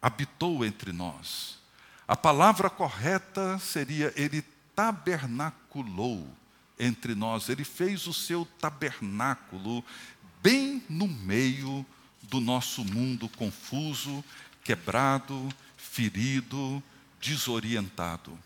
habitou 0.00 0.64
entre 0.64 0.92
nós. 0.92 1.58
A 2.06 2.16
palavra 2.16 2.70
correta 2.70 3.58
seria 3.58 4.12
ele 4.14 4.40
tabernaculou 4.76 6.32
entre 6.78 7.16
nós, 7.16 7.48
ele 7.48 7.64
fez 7.64 8.06
o 8.06 8.14
seu 8.14 8.46
tabernáculo 8.60 9.84
bem 10.40 10.80
no 10.88 11.08
meio 11.08 11.84
do 12.22 12.40
nosso 12.40 12.84
mundo 12.84 13.28
confuso, 13.28 14.24
quebrado, 14.64 15.48
ferido, 15.76 16.82
desorientado. 17.20 18.38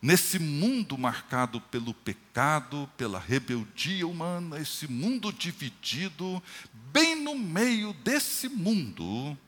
Nesse 0.00 0.38
mundo 0.38 0.98
marcado 0.98 1.60
pelo 1.60 1.94
pecado, 1.94 2.90
pela 2.96 3.20
rebeldia 3.20 4.06
humana, 4.06 4.58
esse 4.58 4.88
mundo 4.88 5.32
dividido, 5.32 6.42
bem 6.92 7.14
no 7.22 7.36
meio 7.36 7.92
desse 7.92 8.48
mundo, 8.48 9.38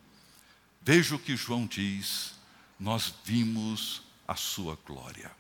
veja 0.81 1.17
o 1.17 1.19
que 1.19 1.37
João 1.37 1.67
diz: 1.67 2.35
nós 2.79 3.13
vimos 3.25 4.03
a 4.29 4.37
sua 4.37 4.79
glória. 4.87 5.33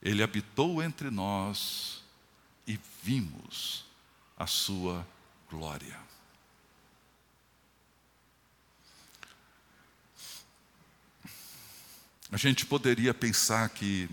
Ele 0.00 0.22
habitou 0.22 0.80
entre 0.80 1.10
nós 1.10 2.04
e 2.68 2.78
vimos 3.02 3.87
a 4.38 4.46
sua 4.46 5.04
glória. 5.50 5.98
A 12.30 12.36
gente 12.36 12.64
poderia 12.64 13.12
pensar 13.12 13.68
que 13.70 14.08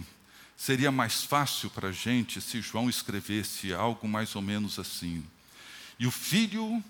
seria 0.58 0.92
mais 0.92 1.24
fácil 1.24 1.70
para 1.70 1.90
a 1.90 1.92
gente 1.92 2.42
se 2.42 2.62
João 2.62 2.90
escrevesse 2.90 3.74
algo 3.74 4.08
mais 4.08 4.36
ou 4.36 4.42
menos 4.42 4.80
assim. 4.80 5.24
E 6.00 6.08
o 6.08 6.12
Filho 6.12 6.84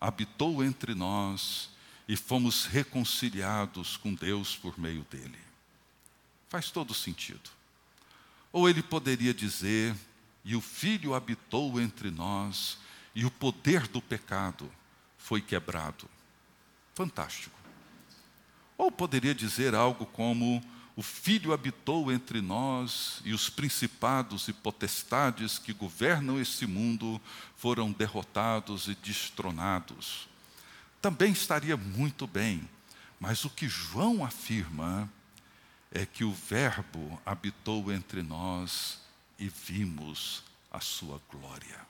habitou 0.00 0.62
entre 0.62 0.94
nós 0.94 1.70
e 2.08 2.16
fomos 2.16 2.66
reconciliados 2.66 3.96
com 3.96 4.12
Deus 4.12 4.56
por 4.56 4.78
meio 4.78 5.06
dele. 5.10 5.38
Faz 6.48 6.70
todo 6.70 6.92
sentido. 6.92 7.48
Ou 8.52 8.68
ele 8.68 8.82
poderia 8.82 9.32
dizer: 9.32 9.94
E 10.44 10.56
o 10.56 10.60
Filho 10.60 11.14
habitou 11.14 11.80
entre 11.80 12.10
nós 12.10 12.78
e 13.14 13.24
o 13.24 13.30
poder 13.30 13.86
do 13.86 14.00
pecado 14.00 14.70
foi 15.16 15.40
quebrado. 15.40 16.08
Fantástico. 16.94 17.58
Ou 18.76 18.90
poderia 18.90 19.34
dizer 19.34 19.74
algo 19.74 20.04
como: 20.06 20.62
O 20.96 21.02
Filho 21.02 21.52
habitou 21.52 22.10
entre 22.10 22.40
nós 22.40 23.20
e 23.24 23.32
os 23.32 23.48
principados 23.48 24.48
e 24.48 24.52
potestades 24.52 25.58
que 25.58 25.72
governam 25.72 26.40
esse 26.40 26.66
mundo 26.66 27.20
foram 27.56 27.92
derrotados 27.92 28.88
e 28.88 28.94
destronados. 28.96 30.28
Também 31.00 31.32
estaria 31.32 31.76
muito 31.76 32.26
bem, 32.26 32.68
mas 33.20 33.44
o 33.44 33.50
que 33.50 33.68
João 33.68 34.24
afirma 34.24 35.08
é 35.90 36.06
que 36.06 36.24
o 36.24 36.32
Verbo 36.32 37.20
habitou 37.24 37.92
entre 37.92 38.22
nós 38.22 39.01
e 39.42 39.48
vimos 39.48 40.44
a 40.70 40.78
sua 40.78 41.20
glória. 41.28 41.84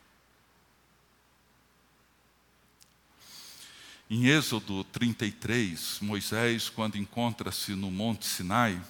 Em 4.09 4.27
Êxodo 4.27 4.83
33, 4.85 5.99
Moisés, 6.01 6.71
quando 6.71 6.97
encontra-se 6.97 7.75
no 7.75 7.91
Monte 7.91 8.25
Sinai, 8.25 8.83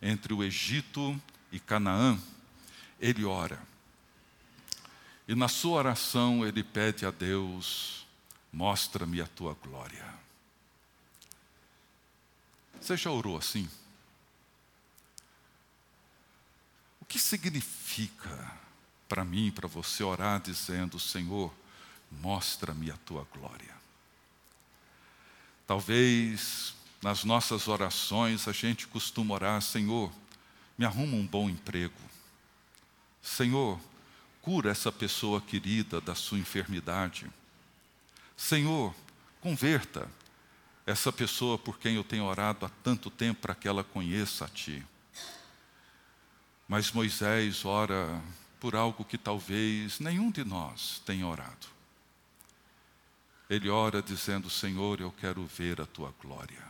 entre 0.00 0.32
o 0.32 0.42
Egito 0.42 1.20
e 1.52 1.60
Canaã, 1.60 2.18
ele 2.98 3.26
ora. 3.26 3.62
E 5.26 5.34
na 5.34 5.46
sua 5.46 5.76
oração 5.76 6.46
ele 6.46 6.64
pede 6.64 7.04
a 7.04 7.10
Deus: 7.10 8.06
mostra-me 8.50 9.20
a 9.20 9.26
tua 9.26 9.52
glória. 9.52 10.14
Você 12.80 12.96
já 12.96 13.10
orou 13.10 13.36
assim? 13.36 13.68
O 16.97 16.97
que 17.08 17.18
significa 17.18 18.58
para 19.08 19.24
mim, 19.24 19.50
para 19.50 19.66
você 19.66 20.04
orar 20.04 20.40
dizendo: 20.40 21.00
Senhor, 21.00 21.52
mostra-me 22.12 22.90
a 22.90 22.96
tua 22.98 23.26
glória? 23.32 23.74
Talvez 25.66 26.74
nas 27.02 27.24
nossas 27.24 27.68
orações 27.68 28.46
a 28.46 28.52
gente 28.52 28.86
costuma 28.86 29.34
orar: 29.34 29.60
Senhor, 29.62 30.12
me 30.76 30.84
arruma 30.84 31.16
um 31.16 31.26
bom 31.26 31.48
emprego. 31.48 31.98
Senhor, 33.22 33.80
cura 34.42 34.70
essa 34.70 34.92
pessoa 34.92 35.40
querida 35.40 36.00
da 36.00 36.14
sua 36.14 36.38
enfermidade. 36.38 37.26
Senhor, 38.36 38.94
converta 39.40 40.08
essa 40.86 41.12
pessoa 41.12 41.58
por 41.58 41.78
quem 41.78 41.96
eu 41.96 42.04
tenho 42.04 42.24
orado 42.24 42.64
há 42.64 42.70
tanto 42.82 43.10
tempo 43.10 43.40
para 43.40 43.54
que 43.54 43.68
ela 43.68 43.82
conheça 43.82 44.44
a 44.44 44.48
Ti. 44.48 44.84
Mas 46.68 46.92
Moisés 46.92 47.64
ora 47.64 48.22
por 48.60 48.76
algo 48.76 49.02
que 49.02 49.16
talvez 49.16 49.98
nenhum 49.98 50.30
de 50.30 50.44
nós 50.44 51.00
tenha 51.06 51.26
orado. 51.26 51.66
Ele 53.48 53.70
ora 53.70 54.02
dizendo: 54.02 54.50
Senhor, 54.50 55.00
eu 55.00 55.10
quero 55.10 55.46
ver 55.46 55.80
a 55.80 55.86
tua 55.86 56.14
glória. 56.20 56.62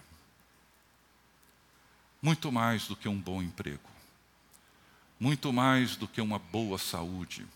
Muito 2.22 2.52
mais 2.52 2.86
do 2.86 2.94
que 2.94 3.08
um 3.08 3.20
bom 3.20 3.42
emprego, 3.42 3.90
muito 5.18 5.52
mais 5.52 5.96
do 5.96 6.06
que 6.06 6.20
uma 6.20 6.38
boa 6.38 6.78
saúde, 6.78 7.46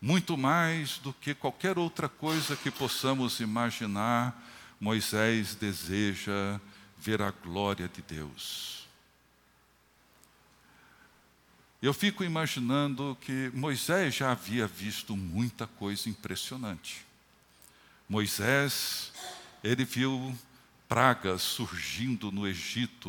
muito 0.00 0.36
mais 0.36 0.98
do 0.98 1.12
que 1.12 1.34
qualquer 1.34 1.78
outra 1.78 2.08
coisa 2.08 2.56
que 2.56 2.70
possamos 2.70 3.40
imaginar, 3.40 4.40
Moisés 4.80 5.56
deseja 5.56 6.60
ver 6.96 7.22
a 7.22 7.30
glória 7.30 7.88
de 7.88 8.02
Deus. 8.02 8.87
Eu 11.80 11.94
fico 11.94 12.24
imaginando 12.24 13.16
que 13.20 13.52
Moisés 13.54 14.12
já 14.12 14.32
havia 14.32 14.66
visto 14.66 15.16
muita 15.16 15.64
coisa 15.64 16.08
impressionante. 16.08 17.06
Moisés, 18.08 19.12
ele 19.62 19.84
viu 19.84 20.36
pragas 20.88 21.40
surgindo 21.40 22.32
no 22.32 22.48
Egito 22.48 23.08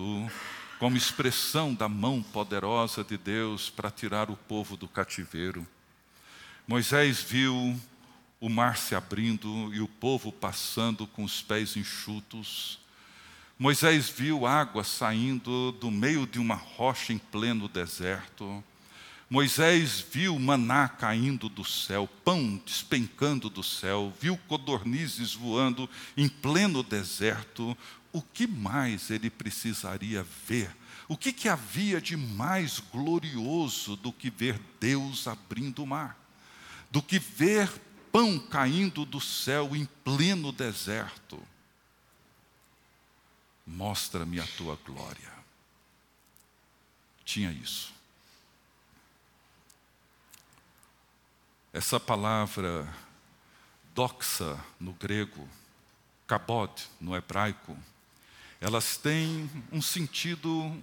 como 0.77 0.95
expressão 0.95 1.73
da 1.73 1.89
mão 1.89 2.21
poderosa 2.21 3.03
de 3.03 3.17
Deus 3.17 3.71
para 3.71 3.89
tirar 3.89 4.29
o 4.29 4.37
povo 4.37 4.77
do 4.77 4.87
cativeiro. 4.87 5.65
Moisés 6.67 7.23
viu 7.23 7.75
o 8.39 8.49
mar 8.49 8.77
se 8.77 8.93
abrindo 8.93 9.73
e 9.73 9.81
o 9.81 9.87
povo 9.87 10.31
passando 10.31 11.07
com 11.07 11.23
os 11.23 11.41
pés 11.41 11.75
enxutos. 11.75 12.79
Moisés 13.61 14.07
viu 14.07 14.45
água 14.45 14.85
saindo 14.85 15.73
do 15.73 15.91
meio 15.91 16.25
de 16.25 16.39
uma 16.39 16.55
rocha 16.55 17.11
em 17.11 17.17
pleno 17.17 17.67
deserto. 17.67 18.63
Moisés 19.29 19.99
viu 19.99 20.39
maná 20.39 20.87
caindo 20.87 21.49
do 21.49 21.65
céu, 21.65 22.07
pão 22.23 22.55
despencando 22.65 23.49
do 23.49 23.61
céu, 23.61 24.13
viu 24.17 24.37
codornizes 24.47 25.33
voando 25.33 25.89
em 26.15 26.29
pleno 26.29 26.81
deserto. 26.81 27.77
O 28.13 28.21
que 28.21 28.47
mais 28.47 29.11
ele 29.11 29.29
precisaria 29.29 30.25
ver? 30.47 30.73
O 31.09 31.17
que, 31.17 31.33
que 31.33 31.49
havia 31.49 31.99
de 31.99 32.15
mais 32.15 32.79
glorioso 32.79 33.97
do 33.97 34.13
que 34.13 34.29
ver 34.29 34.57
Deus 34.79 35.27
abrindo 35.27 35.83
o 35.83 35.87
mar? 35.87 36.17
Do 36.89 37.01
que 37.01 37.19
ver 37.19 37.69
pão 38.09 38.39
caindo 38.39 39.03
do 39.03 39.19
céu 39.19 39.75
em 39.75 39.83
pleno 40.01 40.53
deserto? 40.53 41.37
Mostra-me 43.69 44.39
a 44.39 44.47
tua 44.57 44.77
glória. 44.83 45.31
Tinha 47.23 47.51
isso. 47.51 47.93
Essa 51.71 51.99
palavra 51.99 52.91
doxa 53.93 54.59
no 54.79 54.91
grego, 54.93 55.47
kabod 56.25 56.89
no 56.99 57.15
hebraico, 57.15 57.77
elas 58.59 58.97
têm 58.97 59.49
um 59.71 59.81
sentido, 59.81 60.75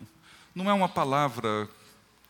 não 0.55 0.71
é 0.71 0.73
uma 0.73 0.89
palavra 0.89 1.69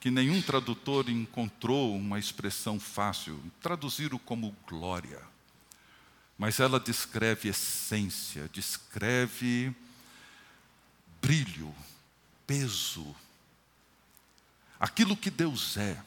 que 0.01 0.11
nenhum 0.11 0.41
tradutor 0.41 1.11
encontrou 1.11 1.95
uma 1.95 2.19
expressão 2.19 2.81
fácil, 2.81 3.39
traduziram 3.61 4.19
como 4.19 4.57
glória. 4.67 5.21
Mas 6.39 6.61
ela 6.61 6.81
descreve 6.81 7.51
essência, 7.51 8.49
descreve 8.53 9.75
brilho, 11.27 11.75
peso, 12.47 13.17
aquilo 14.79 15.17
que 15.17 15.29
Deus 15.29 15.77
é. 15.77 16.01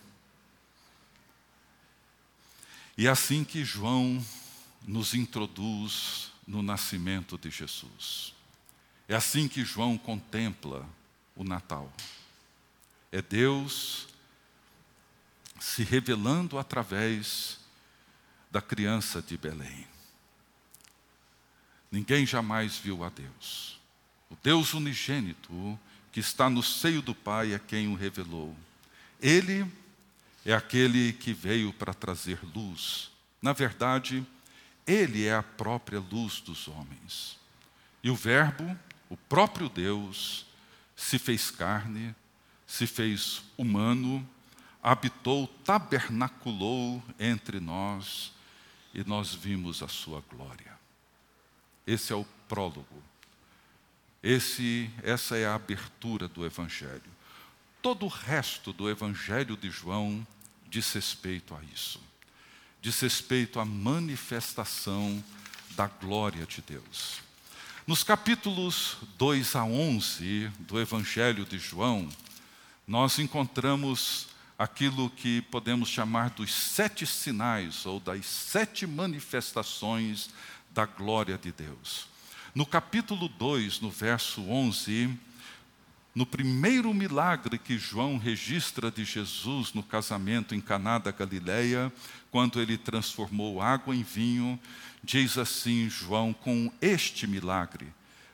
E 2.97 3.05
é 3.05 3.09
assim 3.09 3.43
que 3.43 3.65
João 3.65 4.25
nos 4.87 5.13
introduz 5.13 6.31
no 6.47 6.61
nascimento 6.61 7.37
de 7.37 7.49
Jesus. 7.49 8.33
É 9.09 9.15
assim 9.15 9.49
que 9.49 9.65
João 9.65 9.97
contempla 9.97 10.87
o 11.35 11.43
Natal. 11.43 11.91
É 13.11 13.21
Deus 13.21 14.07
se 15.59 15.83
revelando 15.83 16.57
através 16.57 17.59
da 18.49 18.61
criança 18.61 19.21
de 19.21 19.37
Belém. 19.37 19.85
Ninguém 21.91 22.25
jamais 22.25 22.77
viu 22.77 23.03
a 23.03 23.09
Deus. 23.09 23.78
O 24.29 24.35
Deus 24.43 24.73
unigênito 24.73 25.79
que 26.11 26.19
está 26.19 26.49
no 26.49 26.61
seio 26.61 27.01
do 27.01 27.15
Pai 27.15 27.53
é 27.53 27.59
quem 27.59 27.87
o 27.87 27.95
revelou. 27.95 28.55
Ele 29.21 29.65
é 30.45 30.53
aquele 30.53 31.13
que 31.13 31.33
veio 31.33 31.73
para 31.73 31.93
trazer 31.93 32.39
luz. 32.55 33.11
Na 33.41 33.53
verdade, 33.53 34.25
ele 34.85 35.25
é 35.25 35.35
a 35.35 35.43
própria 35.43 35.99
luz 35.99 36.39
dos 36.39 36.67
homens. 36.67 37.37
E 38.03 38.09
o 38.09 38.15
Verbo, 38.15 38.77
o 39.09 39.17
próprio 39.17 39.69
Deus, 39.69 40.45
se 40.95 41.19
fez 41.19 41.51
carne, 41.51 42.15
se 42.65 42.85
fez 42.85 43.41
humano, 43.57 44.27
habitou, 44.81 45.47
tabernaculou 45.65 47.03
entre 47.19 47.59
nós 47.59 48.31
e 48.93 49.03
nós 49.03 49.33
vimos 49.33 49.83
a 49.83 49.87
sua 49.87 50.23
glória. 50.29 50.77
Esse 51.85 52.13
é 52.13 52.15
o 52.15 52.25
prólogo. 52.47 53.08
Esse, 54.21 54.89
essa 55.01 55.37
é 55.37 55.45
a 55.45 55.55
abertura 55.55 56.27
do 56.27 56.45
Evangelho. 56.45 57.01
Todo 57.81 58.05
o 58.05 58.09
resto 58.09 58.73
do 58.73 58.89
Evangelho 58.89 59.55
de 59.55 59.71
João 59.71 60.25
diz 60.69 60.91
respeito 60.91 61.55
a 61.55 61.63
isso. 61.73 62.01
Diz 62.81 62.99
respeito 62.99 63.59
à 63.59 63.65
manifestação 63.65 65.23
da 65.71 65.87
glória 65.87 66.45
de 66.45 66.61
Deus. 66.61 67.21
Nos 67.87 68.03
capítulos 68.03 68.97
2 69.17 69.55
a 69.55 69.63
11 69.63 70.51
do 70.59 70.79
Evangelho 70.79 71.45
de 71.45 71.57
João, 71.57 72.09
nós 72.85 73.17
encontramos 73.19 74.27
aquilo 74.57 75.09
que 75.09 75.41
podemos 75.43 75.87
chamar 75.87 76.31
dos 76.31 76.53
sete 76.53 77.07
sinais 77.07 77.85
ou 77.85 77.99
das 77.99 78.25
sete 78.25 78.85
manifestações 78.85 80.29
da 80.71 80.85
glória 80.85 81.37
de 81.37 81.51
Deus. 81.51 82.07
No 82.53 82.65
capítulo 82.65 83.27
2, 83.27 83.79
no 83.79 83.91
verso 83.91 84.41
11, 84.41 85.09
no 86.15 86.25
primeiro 86.25 86.93
milagre 86.93 87.57
que 87.57 87.77
João 87.77 88.17
registra 88.17 88.89
de 88.89 89.05
Jesus 89.05 89.73
no 89.73 89.83
casamento 89.83 90.55
em 90.55 90.61
Caná 90.61 90.97
da 90.97 91.11
Galileia, 91.11 91.91
quando 92.31 92.59
ele 92.59 92.77
transformou 92.77 93.61
água 93.61 93.95
em 93.95 94.03
vinho, 94.03 94.59
diz 95.03 95.37
assim 95.37 95.89
João: 95.89 96.33
com 96.33 96.71
este 96.81 97.27
milagre 97.27 97.87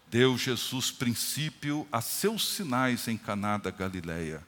deu 0.10 0.38
Jesus 0.38 0.92
princípio 0.92 1.86
a 1.92 2.00
seus 2.00 2.48
sinais 2.48 3.08
em 3.10 3.18
Caná 3.18 3.58
da 3.58 3.70
Galileia, 3.70 4.42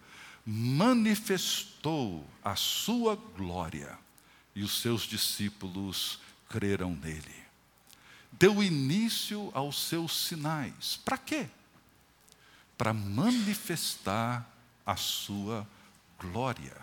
manifestou 0.45 2.25
a 2.41 2.55
sua 2.55 3.15
glória 3.15 3.99
e 4.55 4.63
os 4.63 4.81
seus 4.81 5.01
discípulos 5.01 6.19
creram 6.47 6.95
nele. 6.95 7.46
Deu 8.39 8.61
início 8.63 9.49
aos 9.53 9.87
seus 9.87 10.27
sinais. 10.27 10.99
Para 11.03 11.17
quê? 11.17 11.47
para 12.77 12.93
manifestar 12.93 14.47
a 14.85 14.95
sua 14.95 15.67
glória. 16.19 16.75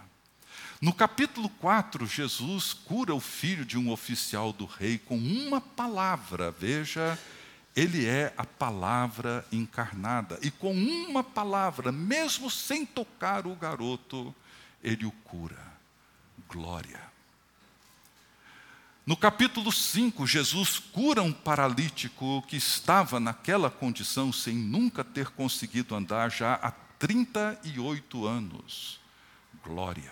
No 0.80 0.92
capítulo 0.92 1.48
4, 1.48 2.06
Jesus 2.06 2.72
cura 2.72 3.14
o 3.14 3.20
filho 3.20 3.64
de 3.64 3.78
um 3.78 3.90
oficial 3.90 4.52
do 4.52 4.66
rei 4.66 4.98
com 4.98 5.16
uma 5.16 5.60
palavra. 5.60 6.50
Veja, 6.50 7.18
ele 7.74 8.04
é 8.04 8.34
a 8.36 8.44
palavra 8.44 9.46
encarnada. 9.52 10.38
E 10.42 10.50
com 10.50 10.74
uma 10.74 11.22
palavra, 11.22 11.92
mesmo 11.92 12.50
sem 12.50 12.84
tocar 12.84 13.46
o 13.46 13.54
garoto, 13.54 14.34
ele 14.82 15.06
o 15.06 15.12
cura. 15.12 15.72
Glória. 16.48 17.13
No 19.06 19.18
capítulo 19.18 19.70
5, 19.70 20.26
Jesus 20.26 20.78
cura 20.78 21.22
um 21.22 21.30
paralítico 21.30 22.42
que 22.48 22.56
estava 22.56 23.20
naquela 23.20 23.70
condição 23.70 24.32
sem 24.32 24.54
nunca 24.54 25.04
ter 25.04 25.28
conseguido 25.28 25.94
andar 25.94 26.30
já 26.30 26.54
há 26.54 26.70
38 26.98 28.26
anos. 28.26 28.98
Glória. 29.62 30.10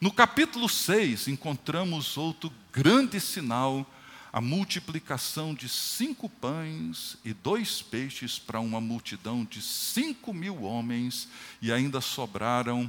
No 0.00 0.12
capítulo 0.12 0.68
6, 0.68 1.26
encontramos 1.26 2.16
outro 2.16 2.52
grande 2.72 3.18
sinal, 3.18 3.84
a 4.32 4.40
multiplicação 4.40 5.52
de 5.52 5.68
cinco 5.68 6.28
pães 6.28 7.18
e 7.24 7.34
dois 7.34 7.82
peixes 7.82 8.38
para 8.38 8.60
uma 8.60 8.80
multidão 8.80 9.44
de 9.44 9.60
cinco 9.60 10.32
mil 10.32 10.62
homens, 10.62 11.28
e 11.60 11.72
ainda 11.72 12.00
sobraram 12.00 12.88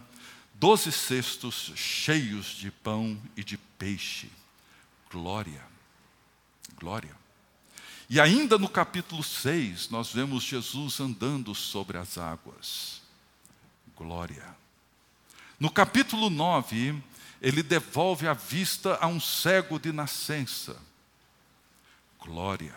doze 0.54 0.92
cestos 0.92 1.72
cheios 1.76 2.56
de 2.56 2.70
pão 2.70 3.20
e 3.36 3.44
de 3.44 3.58
peixe. 3.58 4.30
Glória. 5.13 5.62
Glória. 6.80 7.15
E 8.10 8.19
ainda 8.19 8.58
no 8.58 8.67
capítulo 8.67 9.23
6, 9.23 9.89
nós 9.89 10.12
vemos 10.12 10.43
Jesus 10.43 10.99
andando 10.99 11.54
sobre 11.54 11.99
as 11.99 12.17
águas. 12.17 12.99
Glória. 13.95 14.43
No 15.60 15.69
capítulo 15.69 16.32
9, 16.32 16.99
ele 17.39 17.62
devolve 17.62 18.28
a 18.28 18.34
vista 18.34 18.97
a 18.99 19.06
um 19.06 19.19
cego 19.19 19.78
de 19.78 19.91
nascença. 19.91 20.76
Glória. 22.19 22.73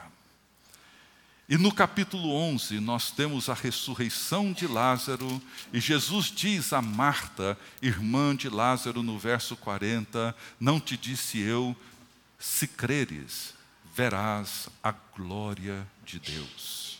E 1.48 1.56
no 1.56 1.72
capítulo 1.72 2.34
11, 2.34 2.80
nós 2.80 3.10
temos 3.10 3.48
a 3.48 3.54
ressurreição 3.54 4.52
de 4.52 4.66
Lázaro, 4.66 5.40
e 5.72 5.80
Jesus 5.80 6.26
diz 6.26 6.74
a 6.74 6.82
Marta, 6.82 7.58
irmã 7.80 8.36
de 8.36 8.50
Lázaro, 8.50 9.02
no 9.02 9.18
verso 9.18 9.56
40: 9.56 10.36
Não 10.60 10.78
te 10.78 10.98
disse 10.98 11.38
eu, 11.38 11.74
se 12.38 12.66
creres, 12.66 13.54
verás 13.94 14.68
a 14.82 14.92
glória 14.92 15.86
de 16.04 16.18
Deus. 16.18 16.98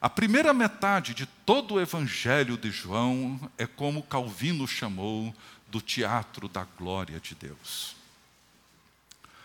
A 0.00 0.10
primeira 0.10 0.52
metade 0.52 1.14
de 1.14 1.24
todo 1.24 1.74
o 1.74 1.80
Evangelho 1.80 2.58
de 2.58 2.70
João 2.70 3.50
é 3.56 3.66
como 3.66 4.02
Calvino 4.02 4.68
chamou 4.68 5.34
do 5.68 5.80
teatro 5.80 6.46
da 6.46 6.64
glória 6.64 7.18
de 7.18 7.34
Deus. 7.34 7.96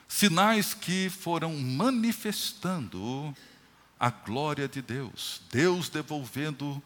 Sinais 0.08 0.74
que 0.74 1.10
foram 1.10 1.56
manifestando 1.58 3.34
a 4.00 4.10
glória 4.10 4.68
de 4.68 4.82
Deus, 4.82 5.42
Deus 5.50 5.88
devolvendo 5.88 6.84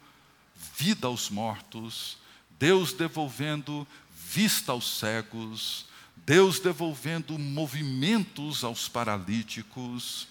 vida 0.76 1.06
aos 1.06 1.28
mortos, 1.28 2.16
Deus 2.58 2.92
devolvendo 2.92 3.86
vista 4.14 4.72
aos 4.72 4.98
cegos, 4.98 5.86
Deus 6.26 6.58
devolvendo 6.58 7.38
movimentos 7.38 8.64
aos 8.64 8.88
paralíticos. 8.88 10.26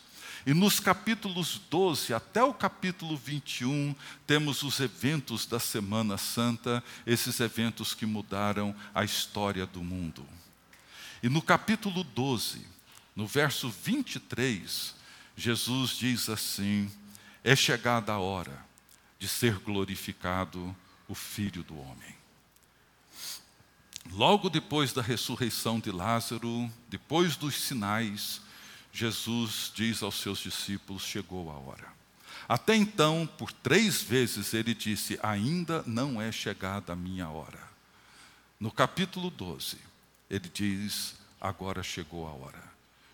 E 0.45 0.53
nos 0.53 0.79
capítulos 0.79 1.61
12 1.69 2.13
até 2.13 2.43
o 2.43 2.53
capítulo 2.53 3.15
21, 3.15 3.95
temos 4.27 4.63
os 4.63 4.79
eventos 4.79 5.45
da 5.45 5.59
Semana 5.59 6.17
Santa, 6.17 6.83
esses 7.05 7.39
eventos 7.39 7.93
que 7.93 8.05
mudaram 8.05 8.75
a 8.93 9.05
história 9.05 9.65
do 9.65 9.81
mundo. 9.81 10.25
E 11.21 11.29
no 11.29 11.41
capítulo 11.41 12.03
12, 12.03 12.65
no 13.15 13.25
verso 13.25 13.69
23, 13.69 14.95
Jesus 15.37 15.91
diz 15.91 16.27
assim: 16.27 16.91
É 17.43 17.55
chegada 17.55 18.11
a 18.11 18.19
hora 18.19 18.65
de 19.17 19.27
ser 19.27 19.59
glorificado 19.59 20.75
o 21.07 21.15
Filho 21.15 21.63
do 21.63 21.79
Homem. 21.79 22.22
Logo 24.11 24.49
depois 24.49 24.93
da 24.93 25.01
ressurreição 25.01 25.79
de 25.79 25.91
Lázaro, 25.91 26.69
depois 26.87 27.35
dos 27.35 27.55
sinais, 27.55 28.41
Jesus 28.91 29.71
diz 29.73 30.03
aos 30.03 30.15
seus 30.15 30.39
discípulos: 30.39 31.03
chegou 31.03 31.49
a 31.49 31.55
hora. 31.55 31.91
Até 32.47 32.75
então, 32.75 33.27
por 33.37 33.51
três 33.51 34.01
vezes 34.01 34.53
ele 34.53 34.73
disse: 34.73 35.19
ainda 35.23 35.83
não 35.87 36.21
é 36.21 36.31
chegada 36.31 36.93
a 36.93 36.95
minha 36.95 37.29
hora. 37.29 37.59
No 38.59 38.71
capítulo 38.71 39.29
12, 39.29 39.77
ele 40.29 40.49
diz: 40.53 41.15
agora 41.41 41.81
chegou 41.81 42.27
a 42.27 42.31
hora. 42.31 42.63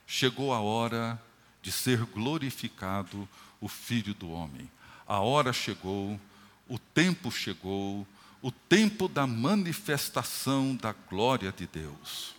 Chegou 0.06 0.54
a 0.54 0.60
hora 0.60 1.22
de 1.62 1.72
ser 1.72 2.04
glorificado 2.06 3.28
o 3.62 3.68
Filho 3.68 4.14
do 4.14 4.32
Homem. 4.32 4.70
A 5.08 5.20
hora 5.20 5.54
chegou, 5.54 6.20
o 6.68 6.78
tempo 6.78 7.32
chegou, 7.32 8.08
o 8.42 8.52
tempo 8.52 9.08
da 9.08 9.28
manifestação 9.28 10.76
da 10.76 10.94
glória 10.94 11.52
de 11.52 11.68
Deus. 11.68 12.36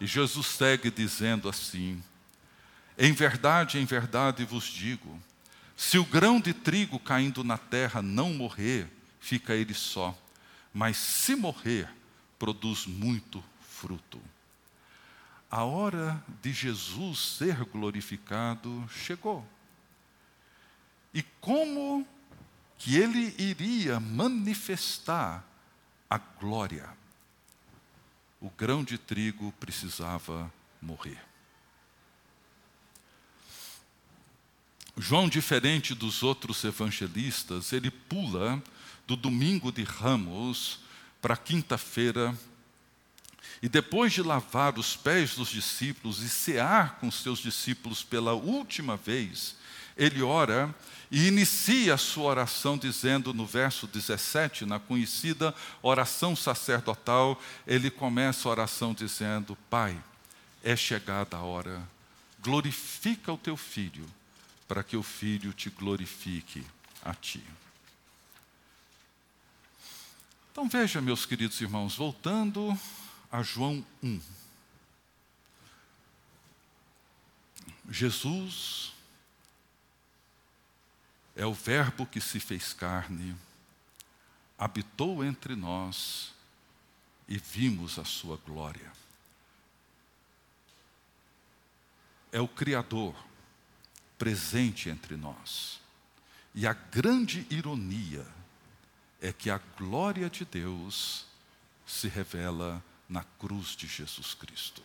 E 0.00 0.06
Jesus 0.06 0.46
segue 0.46 0.90
dizendo 0.90 1.48
assim: 1.48 2.02
Em 2.96 3.12
verdade, 3.12 3.78
em 3.78 3.84
verdade 3.84 4.44
vos 4.44 4.64
digo, 4.64 5.20
se 5.76 5.98
o 5.98 6.04
grão 6.04 6.40
de 6.40 6.52
trigo 6.52 6.98
caindo 6.98 7.42
na 7.42 7.58
terra 7.58 8.00
não 8.02 8.32
morrer, 8.32 8.86
fica 9.20 9.54
ele 9.54 9.74
só, 9.74 10.16
mas 10.72 10.96
se 10.96 11.34
morrer, 11.34 11.88
produz 12.38 12.86
muito 12.86 13.42
fruto. 13.60 14.20
a 15.50 15.64
hora 15.64 16.22
de 16.40 16.52
Jesus 16.52 17.18
ser 17.18 17.64
glorificado 17.64 18.88
chegou. 18.88 19.44
E 21.12 21.22
como 21.40 22.06
que 22.80 22.96
ele 22.96 23.34
iria 23.38 24.00
manifestar 24.00 25.44
a 26.08 26.16
glória? 26.16 26.88
O 28.40 28.48
grão 28.48 28.82
de 28.82 28.96
trigo 28.96 29.52
precisava 29.60 30.50
morrer. 30.80 31.22
João, 34.96 35.28
diferente 35.28 35.94
dos 35.94 36.22
outros 36.22 36.64
evangelistas, 36.64 37.72
ele 37.74 37.90
pula 37.90 38.62
do 39.06 39.14
domingo 39.14 39.70
de 39.70 39.84
Ramos 39.84 40.80
para 41.20 41.36
quinta-feira 41.36 42.36
e 43.60 43.68
depois 43.68 44.14
de 44.14 44.22
lavar 44.22 44.78
os 44.78 44.96
pés 44.96 45.34
dos 45.34 45.50
discípulos 45.50 46.22
e 46.22 46.30
cear 46.30 46.98
com 46.98 47.10
seus 47.10 47.40
discípulos 47.40 48.02
pela 48.02 48.32
última 48.32 48.96
vez, 48.96 49.54
ele 49.96 50.22
ora 50.22 50.74
e 51.10 51.26
inicia 51.26 51.94
a 51.94 51.98
sua 51.98 52.24
oração 52.26 52.78
dizendo 52.78 53.34
no 53.34 53.44
verso 53.44 53.86
17, 53.86 54.64
na 54.64 54.78
conhecida 54.78 55.54
oração 55.82 56.36
sacerdotal, 56.36 57.40
ele 57.66 57.90
começa 57.90 58.48
a 58.48 58.52
oração 58.52 58.94
dizendo: 58.94 59.56
Pai, 59.68 60.00
é 60.62 60.76
chegada 60.76 61.36
a 61.36 61.42
hora, 61.42 61.82
glorifica 62.40 63.32
o 63.32 63.38
teu 63.38 63.56
filho, 63.56 64.06
para 64.68 64.84
que 64.84 64.96
o 64.96 65.02
filho 65.02 65.52
te 65.52 65.68
glorifique 65.68 66.64
a 67.04 67.12
ti. 67.12 67.42
Então 70.52 70.68
veja, 70.68 71.00
meus 71.00 71.26
queridos 71.26 71.60
irmãos, 71.60 71.96
voltando 71.96 72.78
a 73.32 73.42
João 73.42 73.84
1. 74.02 74.20
Jesus 77.88 78.92
é 81.40 81.46
o 81.46 81.54
Verbo 81.54 82.04
que 82.04 82.20
se 82.20 82.38
fez 82.38 82.74
carne, 82.74 83.34
habitou 84.58 85.24
entre 85.24 85.56
nós 85.56 86.34
e 87.26 87.38
vimos 87.38 87.98
a 87.98 88.04
sua 88.04 88.36
glória. 88.36 88.92
É 92.30 92.42
o 92.42 92.46
Criador 92.46 93.16
presente 94.18 94.90
entre 94.90 95.16
nós. 95.16 95.80
E 96.54 96.66
a 96.66 96.74
grande 96.74 97.46
ironia 97.48 98.26
é 99.18 99.32
que 99.32 99.48
a 99.48 99.56
glória 99.78 100.28
de 100.28 100.44
Deus 100.44 101.24
se 101.86 102.06
revela 102.06 102.84
na 103.08 103.24
cruz 103.24 103.68
de 103.68 103.86
Jesus 103.86 104.34
Cristo. 104.34 104.82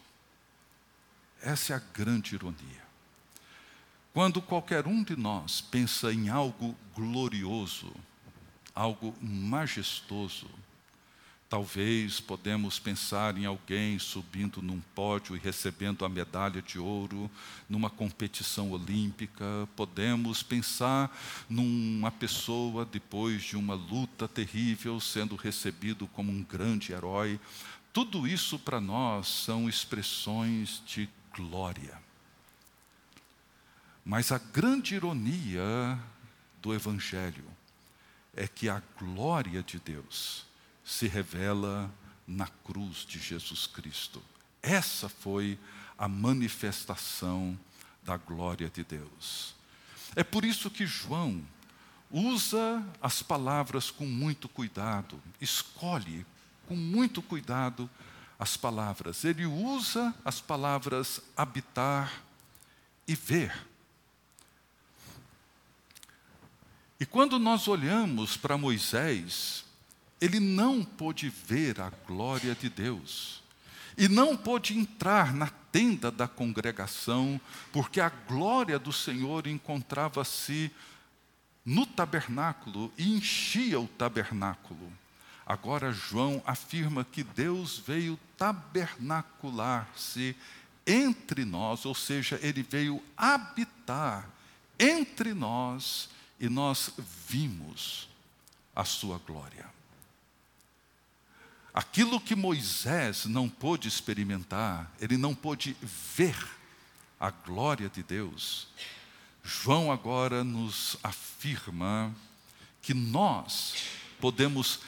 Essa 1.41 1.73
é 1.73 1.75
a 1.75 1.79
grande 1.79 2.33
ironia. 2.33 2.84
Quando 4.15 4.41
qualquer 4.41 4.87
um 4.87 5.03
de 5.03 5.13
nós 5.13 5.59
pensa 5.59 6.13
em 6.13 6.29
algo 6.29 6.73
glorioso, 6.95 7.91
algo 8.73 9.13
majestoso, 9.21 10.47
Talvez 11.47 12.19
podemos 12.19 12.79
pensar 12.79 13.37
em 13.37 13.45
alguém 13.45 13.99
subindo 13.99 14.63
num 14.63 14.81
pódio 14.95 15.35
e 15.35 15.39
recebendo 15.39 16.03
a 16.03 16.09
medalha 16.09 16.59
de 16.59 16.79
ouro 16.79 17.29
numa 17.69 17.87
competição 17.87 18.71
olímpica. 18.71 19.45
Podemos 19.75 20.41
pensar 20.41 21.15
numa 21.47 22.09
pessoa 22.09 22.83
depois 22.83 23.43
de 23.43 23.55
uma 23.55 23.75
luta 23.75 24.27
terrível 24.27 24.99
sendo 24.99 25.35
recebido 25.35 26.07
como 26.07 26.31
um 26.31 26.41
grande 26.41 26.93
herói. 26.93 27.39
Tudo 27.93 28.27
isso 28.27 28.57
para 28.57 28.81
nós 28.81 29.27
são 29.27 29.69
expressões 29.69 30.81
de 30.87 31.07
glória. 31.31 32.04
Mas 34.05 34.31
a 34.31 34.37
grande 34.37 34.93
ironia 34.93 35.99
do 36.61 36.73
Evangelho 36.75 37.45
é 38.35 38.47
que 38.47 38.69
a 38.69 38.81
glória 38.99 39.63
de 39.63 39.79
Deus 39.79 40.45
se 40.83 41.07
revela 41.07 41.91
na 42.27 42.47
cruz 42.47 42.97
de 42.97 43.17
Jesus 43.17 43.65
Cristo. 43.65 44.21
Essa 44.61 45.09
foi 45.09 45.57
a 45.97 46.07
manifestação 46.07 47.57
da 48.03 48.15
glória 48.15 48.69
de 48.69 48.83
Deus. 48.83 49.55
É 50.15 50.23
por 50.23 50.45
isso 50.45 50.69
que 50.69 50.85
João 50.85 51.43
usa 52.11 52.85
as 53.01 53.23
palavras 53.23 53.89
com 53.89 54.05
muito 54.05 54.47
cuidado, 54.47 55.19
escolhe 55.41 56.25
com 56.67 56.75
muito 56.75 57.21
cuidado 57.21 57.89
as 58.37 58.55
palavras. 58.55 59.23
Ele 59.23 59.45
usa 59.45 60.13
as 60.23 60.39
palavras 60.39 61.21
habitar 61.35 62.23
e 63.07 63.15
ver. 63.15 63.51
E 66.99 67.05
quando 67.05 67.37
nós 67.37 67.67
olhamos 67.67 68.37
para 68.37 68.57
Moisés, 68.57 69.65
ele 70.21 70.39
não 70.39 70.83
pôde 70.83 71.29
ver 71.29 71.81
a 71.81 71.91
glória 72.07 72.55
de 72.55 72.69
Deus. 72.69 73.43
E 73.97 74.07
não 74.07 74.35
pôde 74.35 74.77
entrar 74.77 75.33
na 75.33 75.47
tenda 75.71 76.09
da 76.09 76.27
congregação, 76.27 77.39
porque 77.71 77.99
a 77.99 78.09
glória 78.09 78.79
do 78.79 78.93
Senhor 78.93 79.47
encontrava-se 79.47 80.71
no 81.65 81.85
tabernáculo 81.85 82.93
e 82.97 83.13
enchia 83.15 83.79
o 83.79 83.87
tabernáculo. 83.87 84.91
Agora, 85.45 85.91
João 85.91 86.41
afirma 86.45 87.03
que 87.03 87.23
Deus 87.23 87.77
veio 87.77 88.17
tabernacular-se 88.37 90.35
entre 90.87 91.43
nós, 91.45 91.85
ou 91.85 91.93
seja, 91.93 92.39
ele 92.41 92.63
veio 92.63 93.03
habitar 93.17 94.29
entre 94.79 95.33
nós 95.33 96.09
e 96.39 96.49
nós 96.49 96.91
vimos 97.27 98.07
a 98.75 98.83
sua 98.83 99.17
glória. 99.19 99.65
Aquilo 101.73 102.21
que 102.21 102.35
Moisés 102.35 103.25
não 103.25 103.49
pôde 103.49 103.87
experimentar, 103.87 104.91
ele 104.99 105.17
não 105.17 105.35
pôde 105.35 105.75
ver 106.15 106.37
a 107.19 107.29
glória 107.29 107.89
de 107.89 108.01
Deus. 108.01 108.67
João 109.43 109.91
agora 109.91 110.43
nos 110.43 110.97
afirma 111.03 112.15
que 112.81 112.93
nós 112.93 113.75
podemos 114.19 114.79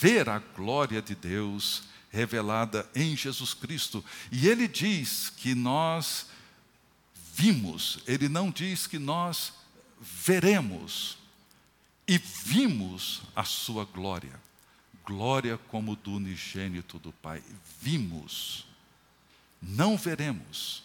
ver 0.00 0.28
a 0.28 0.38
glória 0.38 1.02
de 1.02 1.14
Deus 1.14 1.84
revelada 2.10 2.88
em 2.94 3.16
Jesus 3.16 3.54
Cristo. 3.54 4.04
E 4.30 4.48
ele 4.48 4.68
diz 4.68 5.30
que 5.30 5.54
nós 5.54 6.26
vimos, 7.34 7.98
ele 8.06 8.28
não 8.28 8.50
diz 8.50 8.86
que 8.86 8.98
nós 8.98 9.52
veremos. 10.02 11.16
E 12.06 12.18
vimos 12.18 13.22
a 13.34 13.44
sua 13.44 13.84
glória. 13.84 14.38
Glória 15.06 15.56
como 15.68 15.96
do 15.96 16.16
unigênito 16.16 16.98
do 16.98 17.12
Pai. 17.12 17.42
Vimos, 17.80 18.66
não 19.60 19.96
veremos. 19.96 20.82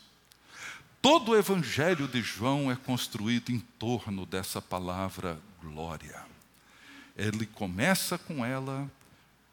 Todo 1.01 1.31
o 1.31 1.35
evangelho 1.35 2.07
de 2.07 2.21
João 2.21 2.71
é 2.71 2.75
construído 2.75 3.51
em 3.51 3.59
torno 3.59 4.25
dessa 4.25 4.61
palavra 4.61 5.39
glória 5.61 6.27
ele 7.17 7.47
começa 7.47 8.17
com 8.17 8.45
ela. 8.45 8.89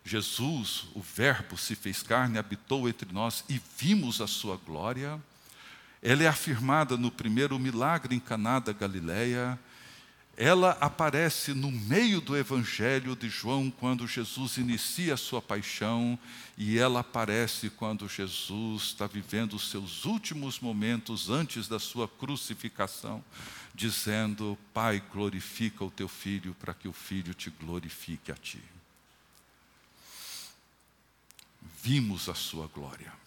Jesus, 0.05 0.87
o 0.95 1.01
Verbo, 1.01 1.57
se 1.57 1.75
fez 1.75 2.03
carne, 2.03 2.37
habitou 2.37 2.87
entre 2.87 3.11
nós 3.11 3.43
e 3.49 3.61
vimos 3.79 4.21
a 4.21 4.27
sua 4.27 4.57
glória. 4.59 5.19
Ela 6.07 6.25
é 6.25 6.27
afirmada 6.27 6.99
no 6.99 7.11
primeiro 7.11 7.59
milagre 7.59 8.15
em 8.15 8.21
Caná 8.21 8.59
da 8.59 8.75
Galileia. 8.75 9.59
Ela 10.37 10.77
aparece 10.79 11.55
no 11.55 11.73
meio 11.73 12.21
do 12.21 12.37
Evangelho 12.37 13.17
de 13.17 13.31
João 13.31 13.71
quando 13.71 14.07
Jesus 14.07 14.59
inicia 14.59 15.15
a 15.15 15.17
sua 15.17 15.41
paixão 15.41 16.19
e 16.59 16.79
ela 16.79 17.01
aparece 17.01 17.71
quando 17.71 18.07
Jesus 18.07 18.83
está 18.83 19.07
vivendo 19.07 19.55
os 19.55 19.71
seus 19.71 20.05
últimos 20.05 20.61
momentos 20.61 21.31
antes 21.31 21.67
da 21.69 21.79
sua 21.79 22.07
crucificação 22.07 23.25
dizendo: 23.75 24.59
Pai, 24.75 25.03
glorifica 25.11 25.83
o 25.85 25.91
teu 25.91 26.09
filho 26.09 26.55
para 26.61 26.75
que 26.75 26.87
o 26.87 26.93
filho 26.93 27.33
te 27.33 27.49
glorifique 27.49 28.31
a 28.31 28.35
ti. 28.35 28.63
Vimos 31.83 32.29
a 32.29 32.35
sua 32.35 32.67
glória. 32.67 33.24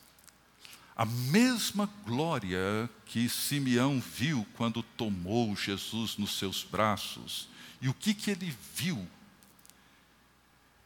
A 0.97 1.05
mesma 1.05 1.87
glória 2.03 2.89
que 3.05 3.29
Simeão 3.29 4.01
viu 4.01 4.43
quando 4.55 4.81
tomou 4.81 5.55
Jesus 5.55 6.17
nos 6.17 6.39
seus 6.39 6.63
braços. 6.63 7.47
E 7.79 7.87
o 7.87 7.93
que, 7.93 8.15
que 8.15 8.31
ele 8.31 8.57
viu? 8.73 9.07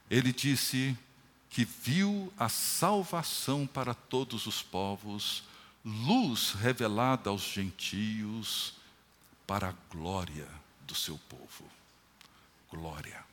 Ele 0.09 0.33
disse 0.33 0.97
que 1.49 1.63
viu 1.63 2.31
a 2.37 2.49
salvação 2.49 3.65
para 3.65 3.93
todos 3.93 4.47
os 4.47 4.61
povos, 4.61 5.45
luz 5.85 6.51
revelada 6.51 7.29
aos 7.29 7.43
gentios, 7.43 8.73
para 9.47 9.69
a 9.69 9.75
glória 9.89 10.47
do 10.81 10.93
seu 10.93 11.17
povo. 11.29 11.63
Glória. 12.69 13.23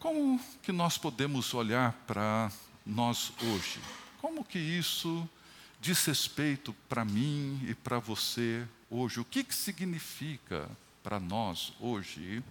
Como 0.00 0.40
que 0.60 0.72
nós 0.72 0.98
podemos 0.98 1.54
olhar 1.54 1.92
para 2.04 2.50
nós 2.84 3.32
hoje? 3.40 3.80
Como 4.20 4.44
que 4.44 4.58
isso 4.58 5.26
diz 5.80 6.04
respeito 6.04 6.74
para 6.90 7.06
mim 7.06 7.58
e 7.66 7.74
para 7.74 7.98
você 7.98 8.68
hoje? 8.90 9.18
O 9.18 9.24
que, 9.24 9.42
que 9.42 9.54
significa 9.54 10.68
para 11.02 11.18
nós 11.18 11.72
hoje 11.80 12.42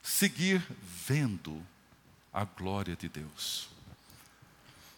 seguir 0.00 0.64
vendo 1.04 1.60
a 2.32 2.44
glória 2.44 2.94
de 2.94 3.08
Deus? 3.08 3.68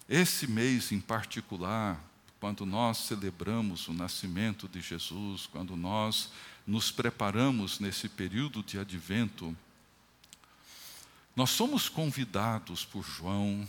Esse 0.07 0.47
mês 0.47 0.93
em 0.93 1.01
particular, 1.01 1.99
quando 2.39 2.67
nós 2.67 2.99
celebramos 2.99 3.89
o 3.89 3.95
nascimento 3.95 4.69
de 4.69 4.83
Jesus, 4.83 5.47
quando 5.47 5.77
nós 5.77 6.31
nos 6.67 6.91
preparamos 6.91 7.81
nesse 7.81 8.07
período 8.07 8.63
de 8.63 8.79
advento, 8.79 9.57
nós 11.35 11.49
somos 11.49 11.89
convidados 11.89 12.85
por 12.85 13.03
João 13.03 13.67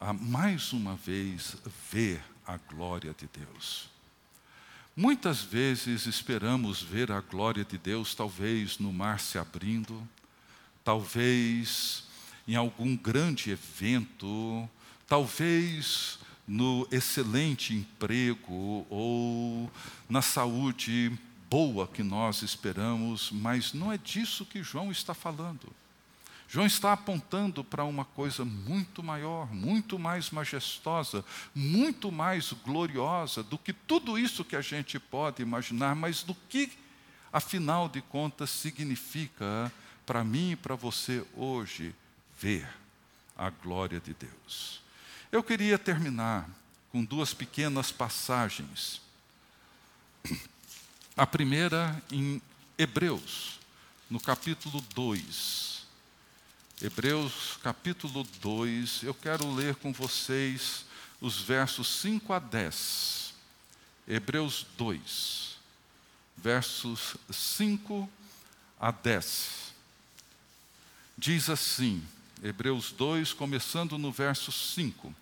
a 0.00 0.12
mais 0.12 0.72
uma 0.72 0.96
vez 0.96 1.56
ver 1.90 2.22
a 2.46 2.56
glória 2.56 3.14
de 3.18 3.26
Deus. 3.26 3.88
Muitas 4.96 5.42
vezes 5.42 6.06
esperamos 6.06 6.80
ver 6.80 7.10
a 7.10 7.20
glória 7.20 7.64
de 7.64 7.76
Deus, 7.76 8.14
talvez 8.14 8.78
no 8.78 8.92
mar 8.92 9.18
se 9.18 9.38
abrindo, 9.38 10.06
talvez 10.84 12.04
em 12.46 12.54
algum 12.54 12.96
grande 12.96 13.50
evento, 13.50 14.68
talvez 15.08 16.18
no 16.46 16.86
excelente 16.92 17.74
emprego 17.74 18.86
ou 18.88 19.70
na 20.08 20.22
saúde 20.22 21.18
boa 21.50 21.88
que 21.88 22.02
nós 22.02 22.42
esperamos, 22.42 23.30
mas 23.32 23.72
não 23.72 23.92
é 23.92 23.98
disso 23.98 24.44
que 24.44 24.62
João 24.62 24.92
está 24.92 25.14
falando. 25.14 25.72
João 26.48 26.66
está 26.66 26.92
apontando 26.92 27.64
para 27.64 27.84
uma 27.84 28.04
coisa 28.04 28.44
muito 28.44 29.02
maior, 29.02 29.52
muito 29.52 29.98
mais 29.98 30.30
majestosa, 30.30 31.24
muito 31.54 32.12
mais 32.12 32.52
gloriosa 32.52 33.42
do 33.42 33.58
que 33.58 33.72
tudo 33.72 34.18
isso 34.18 34.44
que 34.44 34.54
a 34.54 34.60
gente 34.60 34.98
pode 34.98 35.42
imaginar, 35.42 35.96
mas 35.96 36.22
do 36.22 36.34
que, 36.48 36.70
afinal 37.32 37.88
de 37.88 38.00
contas, 38.02 38.50
significa 38.50 39.72
para 40.06 40.22
mim 40.22 40.52
e 40.52 40.56
para 40.56 40.74
você 40.74 41.24
hoje 41.34 41.94
ver 42.38 42.68
a 43.36 43.50
glória 43.50 43.98
de 43.98 44.14
Deus. 44.14 44.80
Eu 45.32 45.42
queria 45.42 45.78
terminar 45.78 46.48
com 46.92 47.04
duas 47.04 47.34
pequenas 47.34 47.90
passagens. 47.90 49.00
A 51.16 51.26
primeira 51.26 52.00
em 52.10 52.40
Hebreus, 52.78 53.58
no 54.08 54.20
capítulo 54.20 54.80
2. 54.94 55.73
Hebreus, 56.82 57.56
capítulo 57.62 58.24
2, 58.40 59.04
eu 59.04 59.14
quero 59.14 59.50
ler 59.54 59.76
com 59.76 59.92
vocês 59.92 60.84
os 61.20 61.40
versos 61.40 61.86
5 62.00 62.32
a 62.32 62.38
10. 62.40 63.32
Hebreus 64.06 64.66
2, 64.76 65.56
versos 66.36 67.16
5 67.30 68.10
a 68.78 68.90
10. 68.90 69.72
Diz 71.16 71.48
assim, 71.48 72.02
Hebreus 72.42 72.90
2, 72.90 73.32
começando 73.32 73.96
no 73.96 74.10
verso 74.10 74.50
5. 74.50 75.14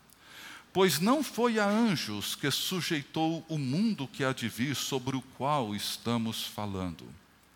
Pois 0.72 0.98
não 0.98 1.22
foi 1.22 1.58
a 1.58 1.68
anjos 1.68 2.34
que 2.34 2.50
sujeitou 2.50 3.44
o 3.46 3.58
mundo 3.58 4.08
que 4.08 4.24
há 4.24 4.32
de 4.32 4.48
vir 4.48 4.74
sobre 4.74 5.16
o 5.16 5.22
qual 5.36 5.76
estamos 5.76 6.44
falando. 6.44 7.06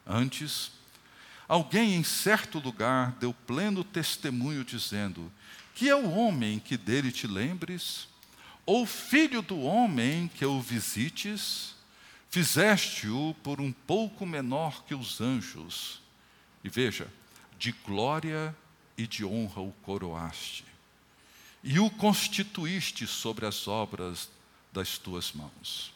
Antes, 0.06 0.70
alguém 1.48 1.94
em 1.94 2.04
certo 2.04 2.59
lugar 2.59 3.12
deu 3.12 3.32
pleno 3.32 3.85
testemunho, 3.85 4.64
dizendo: 4.64 5.32
Que 5.74 5.88
é 5.88 5.94
o 5.94 6.11
homem 6.11 6.59
que 6.59 6.76
dele 6.76 7.12
te 7.12 7.26
lembres? 7.26 8.09
Ou 8.64 8.85
filho 8.85 9.42
do 9.42 9.61
homem 9.61 10.28
que 10.28 10.44
o 10.44 10.61
visites? 10.61 11.74
Fizeste-o 12.28 13.35
por 13.42 13.61
um 13.61 13.72
pouco 13.72 14.26
menor 14.26 14.85
que 14.85 14.94
os 14.94 15.20
anjos. 15.20 16.02
E 16.62 16.68
veja, 16.68 17.09
de 17.59 17.72
glória 17.72 18.54
e 18.98 19.06
de 19.06 19.24
honra 19.24 19.62
o 19.62 19.72
coroaste 19.82 20.76
e 21.68 21.80
o 21.80 21.90
constituíste 21.90 23.09
sobre 23.09 23.44
as 23.44 23.66
obras 23.66 24.30
das 24.72 24.98
tuas 24.98 25.32
mãos. 25.32 25.92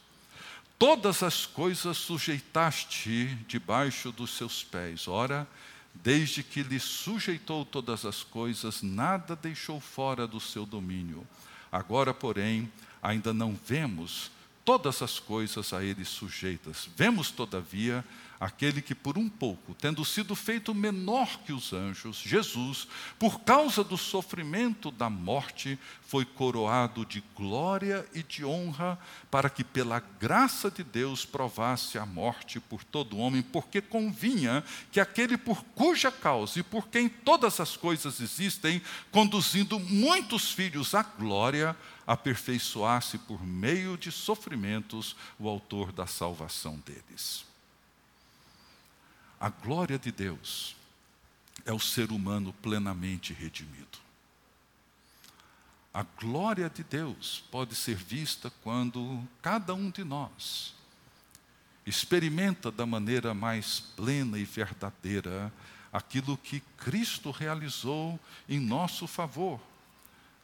Todas 0.81 1.23
as 1.23 1.45
coisas 1.45 1.99
sujeitaste 1.99 3.37
debaixo 3.47 4.11
dos 4.11 4.31
seus 4.31 4.65
pés. 4.65 5.07
Ora, 5.07 5.47
desde 5.93 6.43
que 6.43 6.63
lhe 6.63 6.81
sujeitou 6.81 7.67
todas 7.67 8.07
as 8.07 8.23
coisas, 8.23 8.81
nada 8.81 9.37
deixou 9.37 9.79
fora 9.79 10.27
do 10.27 10.41
seu 10.41 10.65
domínio. 10.65 11.27
Agora, 11.71 12.15
porém, 12.15 12.73
ainda 13.03 13.35
não 13.35 13.55
vemos 13.67 14.31
todas 14.65 15.03
as 15.03 15.19
coisas 15.19 15.75
a 15.75 15.85
ele 15.85 16.03
sujeitas. 16.03 16.89
Vemos, 16.97 17.31
todavia, 17.31 18.03
aquele 18.41 18.81
que 18.81 18.95
por 18.95 19.19
um 19.19 19.29
pouco, 19.29 19.75
tendo 19.75 20.03
sido 20.03 20.35
feito 20.35 20.75
menor 20.75 21.41
que 21.45 21.53
os 21.53 21.75
anjos, 21.75 22.17
Jesus, 22.17 22.89
por 23.19 23.41
causa 23.41 23.85
do 23.85 23.99
sofrimento 23.99 24.91
da 24.91 25.11
morte, 25.11 25.79
foi 26.01 26.25
coroado 26.25 27.05
de 27.05 27.23
glória 27.37 28.07
e 28.15 28.23
de 28.23 28.43
honra, 28.43 28.99
para 29.31 29.51
que 29.51 29.63
pela 29.63 30.01
graça 30.19 30.71
de 30.71 30.83
Deus 30.83 31.27
provasse 31.27 31.99
a 31.99 32.07
morte 32.07 32.59
por 32.59 32.83
todo 32.83 33.19
homem, 33.19 33.43
porque 33.43 33.83
convinha 33.83 34.65
que 34.91 35.01
aquele 35.01 35.37
por 35.37 35.63
cuja 35.75 36.11
causa 36.11 36.61
e 36.61 36.63
por 36.63 36.89
quem 36.89 37.11
todas 37.11 37.61
as 37.61 37.77
coisas 37.77 38.21
existem, 38.21 38.81
conduzindo 39.11 39.79
muitos 39.79 40.51
filhos 40.51 40.95
à 40.95 41.03
glória, 41.03 41.77
aperfeiçoasse 42.07 43.19
por 43.19 43.45
meio 43.47 43.99
de 43.99 44.11
sofrimentos 44.11 45.15
o 45.39 45.47
autor 45.47 45.93
da 45.93 46.07
salvação 46.07 46.83
deles. 46.87 47.50
A 49.41 49.49
glória 49.49 49.99
de 49.99 50.13
Deus 50.13 50.77
é 51.65 51.73
o 51.73 51.81
ser 51.81 52.13
humano 52.13 52.53
plenamente 52.61 53.33
redimido. 53.33 53.99
A 55.95 56.03
glória 56.03 56.69
de 56.69 56.85
Deus 56.85 57.43
pode 57.51 57.75
ser 57.75 57.97
vista 57.97 58.53
quando 58.63 59.27
cada 59.41 59.73
um 59.73 59.91
de 59.91 60.05
nós 60.05 60.75
experimenta 61.87 62.71
da 62.71 62.85
maneira 62.85 63.33
mais 63.33 63.81
plena 63.81 64.39
e 64.39 64.45
verdadeira 64.45 65.51
aquilo 65.91 66.37
que 66.37 66.61
Cristo 66.77 67.31
realizou 67.31 68.21
em 68.47 68.61
nosso 68.61 69.07
favor. 69.07 69.59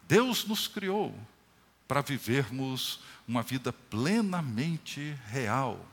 Deus 0.09 0.47
nos 0.47 0.67
criou 0.67 1.15
para 1.87 2.01
vivermos 2.01 3.01
uma 3.29 3.43
vida 3.43 3.75
plenamente 3.75 5.15
real 5.27 5.87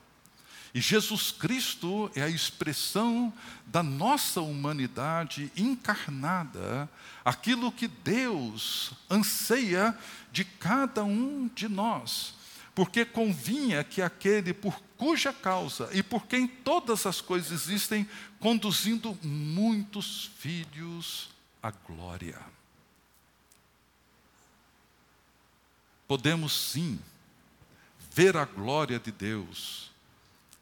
e 0.74 0.80
Jesus 0.80 1.30
Cristo 1.30 2.10
é 2.16 2.22
a 2.22 2.28
expressão 2.28 3.32
da 3.64 3.80
nossa 3.80 4.40
humanidade 4.40 5.52
encarnada, 5.56 6.90
aquilo 7.24 7.70
que 7.70 7.86
Deus 7.86 8.90
anseia 9.08 9.96
de 10.32 10.44
cada 10.44 11.04
um 11.04 11.48
de 11.54 11.68
nós. 11.68 12.34
Porque 12.74 13.04
convinha 13.04 13.84
que 13.84 14.02
aquele 14.02 14.52
por 14.52 14.82
cuja 14.98 15.32
causa 15.32 15.88
e 15.92 16.02
por 16.02 16.26
quem 16.26 16.48
todas 16.48 17.06
as 17.06 17.20
coisas 17.20 17.52
existem, 17.52 18.08
conduzindo 18.40 19.16
muitos 19.22 20.32
filhos 20.38 21.30
à 21.62 21.70
glória. 21.70 22.40
Podemos 26.08 26.52
sim 26.52 26.98
ver 28.12 28.36
a 28.36 28.44
glória 28.44 28.98
de 28.98 29.12
Deus 29.12 29.93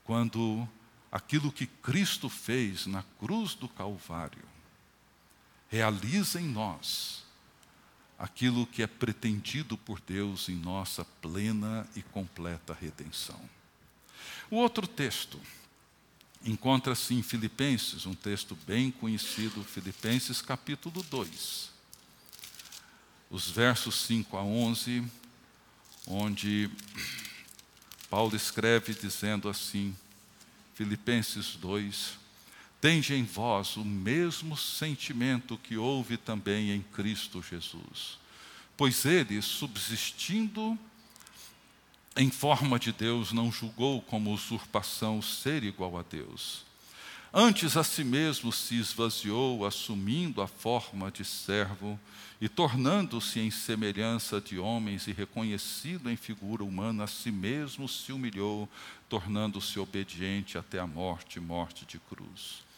quando 0.04 0.68
aquilo 1.10 1.52
que 1.52 1.66
Cristo 1.66 2.28
fez 2.28 2.86
na 2.86 3.02
cruz 3.20 3.54
do 3.54 3.68
Calvário 3.68 4.44
realiza 5.68 6.40
em 6.40 6.46
nós 6.46 7.22
aquilo 8.18 8.66
que 8.66 8.82
é 8.82 8.86
pretendido 8.86 9.76
por 9.76 10.00
Deus 10.00 10.48
em 10.48 10.54
nossa 10.54 11.04
plena 11.04 11.88
e 11.96 12.02
completa 12.02 12.72
redenção. 12.72 13.40
O 14.50 14.56
outro 14.56 14.86
texto 14.86 15.40
encontra-se 16.44 17.14
em 17.14 17.22
Filipenses, 17.22 18.06
um 18.06 18.14
texto 18.14 18.56
bem 18.66 18.90
conhecido, 18.90 19.64
Filipenses 19.64 20.42
capítulo 20.42 21.02
2. 21.04 21.70
Os 23.30 23.50
versos 23.50 24.02
5 24.02 24.36
a 24.36 24.42
11, 24.42 25.04
onde 26.06 26.70
Paulo 28.12 28.36
escreve 28.36 28.92
dizendo 28.92 29.48
assim, 29.48 29.96
Filipenses 30.74 31.56
2: 31.56 32.18
Tende 32.78 33.14
em 33.14 33.24
vós 33.24 33.78
o 33.78 33.84
mesmo 33.86 34.54
sentimento 34.54 35.56
que 35.56 35.78
houve 35.78 36.18
também 36.18 36.72
em 36.72 36.82
Cristo 36.82 37.42
Jesus. 37.42 38.18
Pois 38.76 39.06
ele, 39.06 39.40
subsistindo 39.40 40.78
em 42.14 42.30
forma 42.30 42.78
de 42.78 42.92
Deus, 42.92 43.32
não 43.32 43.50
julgou 43.50 44.02
como 44.02 44.34
usurpação 44.34 45.22
ser 45.22 45.64
igual 45.64 45.96
a 45.96 46.02
Deus. 46.02 46.66
Antes 47.34 47.78
a 47.78 47.82
si 47.82 48.04
mesmo 48.04 48.52
se 48.52 48.78
esvaziou, 48.78 49.64
assumindo 49.64 50.42
a 50.42 50.46
forma 50.46 51.10
de 51.10 51.24
servo 51.24 51.98
e 52.38 52.46
tornando-se 52.46 53.40
em 53.40 53.50
semelhança 53.50 54.38
de 54.38 54.58
homens 54.58 55.06
e 55.06 55.12
reconhecido 55.12 56.10
em 56.10 56.16
figura 56.16 56.62
humana, 56.62 57.04
a 57.04 57.06
si 57.06 57.30
mesmo 57.30 57.88
se 57.88 58.12
humilhou, 58.12 58.68
tornando-se 59.08 59.78
obediente 59.80 60.58
até 60.58 60.78
a 60.78 60.86
morte 60.86 61.40
morte 61.40 61.86
de 61.86 61.98
cruz 61.98 62.70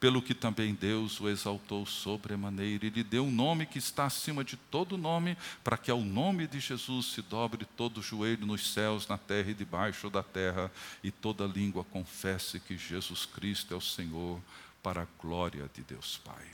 pelo 0.00 0.22
que 0.22 0.34
também 0.34 0.74
Deus 0.74 1.20
o 1.20 1.28
exaltou 1.28 1.84
sobremaneira 1.84 2.86
e 2.86 2.90
lhe 2.90 3.04
deu 3.04 3.26
um 3.26 3.30
nome 3.30 3.66
que 3.66 3.78
está 3.78 4.06
acima 4.06 4.42
de 4.42 4.56
todo 4.56 4.96
nome, 4.96 5.36
para 5.62 5.76
que 5.76 5.90
ao 5.90 6.00
nome 6.00 6.46
de 6.46 6.58
Jesus 6.58 7.12
se 7.12 7.20
dobre 7.20 7.66
todo 7.76 8.00
joelho 8.00 8.46
nos 8.46 8.72
céus, 8.72 9.06
na 9.06 9.18
terra 9.18 9.50
e 9.50 9.54
debaixo 9.54 10.08
da 10.08 10.22
terra, 10.22 10.72
e 11.04 11.10
toda 11.10 11.46
língua 11.46 11.84
confesse 11.84 12.58
que 12.58 12.78
Jesus 12.78 13.26
Cristo 13.26 13.74
é 13.74 13.76
o 13.76 13.80
Senhor, 13.80 14.40
para 14.82 15.02
a 15.02 15.06
glória 15.22 15.70
de 15.74 15.82
Deus 15.82 16.16
Pai. 16.24 16.46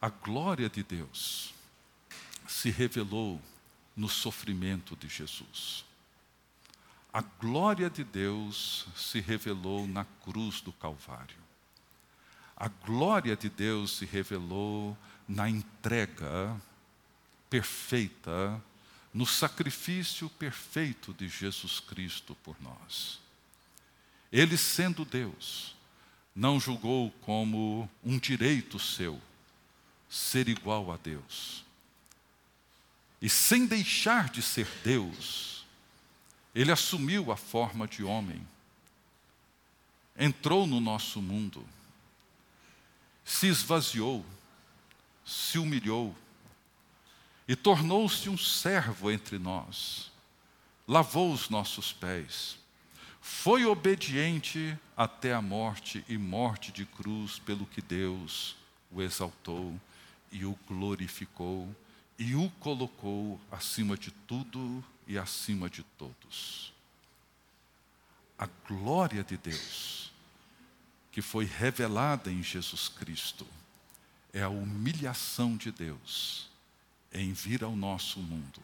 A 0.00 0.08
glória 0.08 0.70
de 0.70 0.84
Deus 0.84 1.52
se 2.46 2.70
revelou 2.70 3.42
no 3.96 4.08
sofrimento 4.08 4.94
de 4.94 5.08
Jesus 5.08 5.89
a 7.12 7.20
glória 7.20 7.90
de 7.90 8.04
Deus 8.04 8.86
se 8.94 9.20
revelou 9.20 9.86
na 9.86 10.04
cruz 10.04 10.60
do 10.60 10.72
Calvário. 10.72 11.38
A 12.56 12.68
glória 12.68 13.36
de 13.36 13.48
Deus 13.48 13.96
se 13.96 14.04
revelou 14.04 14.96
na 15.26 15.48
entrega 15.48 16.60
perfeita, 17.48 18.62
no 19.12 19.26
sacrifício 19.26 20.28
perfeito 20.30 21.12
de 21.12 21.28
Jesus 21.28 21.80
Cristo 21.80 22.36
por 22.44 22.54
nós. 22.60 23.18
Ele, 24.30 24.56
sendo 24.56 25.04
Deus, 25.04 25.74
não 26.34 26.60
julgou 26.60 27.10
como 27.22 27.90
um 28.04 28.18
direito 28.18 28.78
seu 28.78 29.20
ser 30.08 30.48
igual 30.48 30.92
a 30.92 30.96
Deus. 30.96 31.64
E 33.20 33.28
sem 33.28 33.66
deixar 33.66 34.28
de 34.28 34.42
ser 34.42 34.68
Deus, 34.84 35.59
ele 36.54 36.72
assumiu 36.72 37.30
a 37.30 37.36
forma 37.36 37.86
de 37.86 38.02
homem, 38.02 38.46
entrou 40.16 40.66
no 40.66 40.80
nosso 40.80 41.22
mundo, 41.22 41.64
se 43.24 43.46
esvaziou, 43.46 44.24
se 45.24 45.58
humilhou. 45.58 46.14
E 47.46 47.56
tornou-se 47.56 48.28
um 48.28 48.38
servo 48.38 49.10
entre 49.10 49.36
nós, 49.36 50.12
lavou 50.86 51.32
os 51.32 51.48
nossos 51.48 51.92
pés, 51.92 52.56
foi 53.20 53.64
obediente 53.64 54.78
até 54.96 55.34
a 55.34 55.42
morte 55.42 56.04
e 56.08 56.16
morte 56.16 56.70
de 56.70 56.86
cruz, 56.86 57.40
pelo 57.40 57.66
que 57.66 57.82
Deus 57.82 58.56
o 58.90 59.02
exaltou 59.02 59.78
e 60.30 60.44
o 60.44 60.56
glorificou 60.66 61.74
e 62.20 62.34
o 62.34 62.50
colocou 62.60 63.40
acima 63.50 63.96
de 63.96 64.10
tudo 64.10 64.84
e 65.10 65.18
acima 65.18 65.68
de 65.68 65.82
todos. 65.98 66.72
A 68.38 68.46
glória 68.68 69.24
de 69.24 69.36
Deus, 69.36 70.12
que 71.10 71.20
foi 71.20 71.44
revelada 71.44 72.30
em 72.30 72.44
Jesus 72.44 72.88
Cristo, 72.88 73.44
é 74.32 74.40
a 74.40 74.48
humilhação 74.48 75.56
de 75.56 75.72
Deus 75.72 76.48
em 77.12 77.32
vir 77.32 77.64
ao 77.64 77.74
nosso 77.74 78.20
mundo 78.20 78.62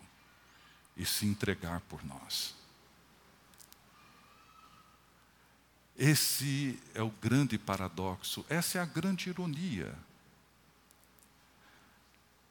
e 0.97 1.05
se 1.05 1.27
entregar 1.27 1.81
por 1.81 2.05
nós. 2.07 2.55
Esse 5.99 6.81
é 6.95 7.03
o 7.03 7.11
grande 7.11 7.59
paradoxo, 7.59 8.47
essa 8.49 8.79
é 8.79 8.81
a 8.81 8.87
grande 8.87 9.31
ironia 9.31 9.99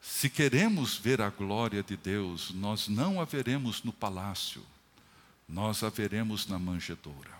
se 0.07 0.29
queremos 0.29 0.95
ver 0.95 1.19
a 1.19 1.31
glória 1.31 1.81
de 1.81 1.97
Deus, 1.97 2.51
nós 2.51 2.87
não 2.87 3.19
a 3.19 3.25
veremos 3.25 3.83
no 3.83 3.91
palácio, 3.91 4.63
nós 5.49 5.81
a 5.81 5.89
veremos 5.89 6.45
na 6.45 6.59
manjedoura. 6.59 7.33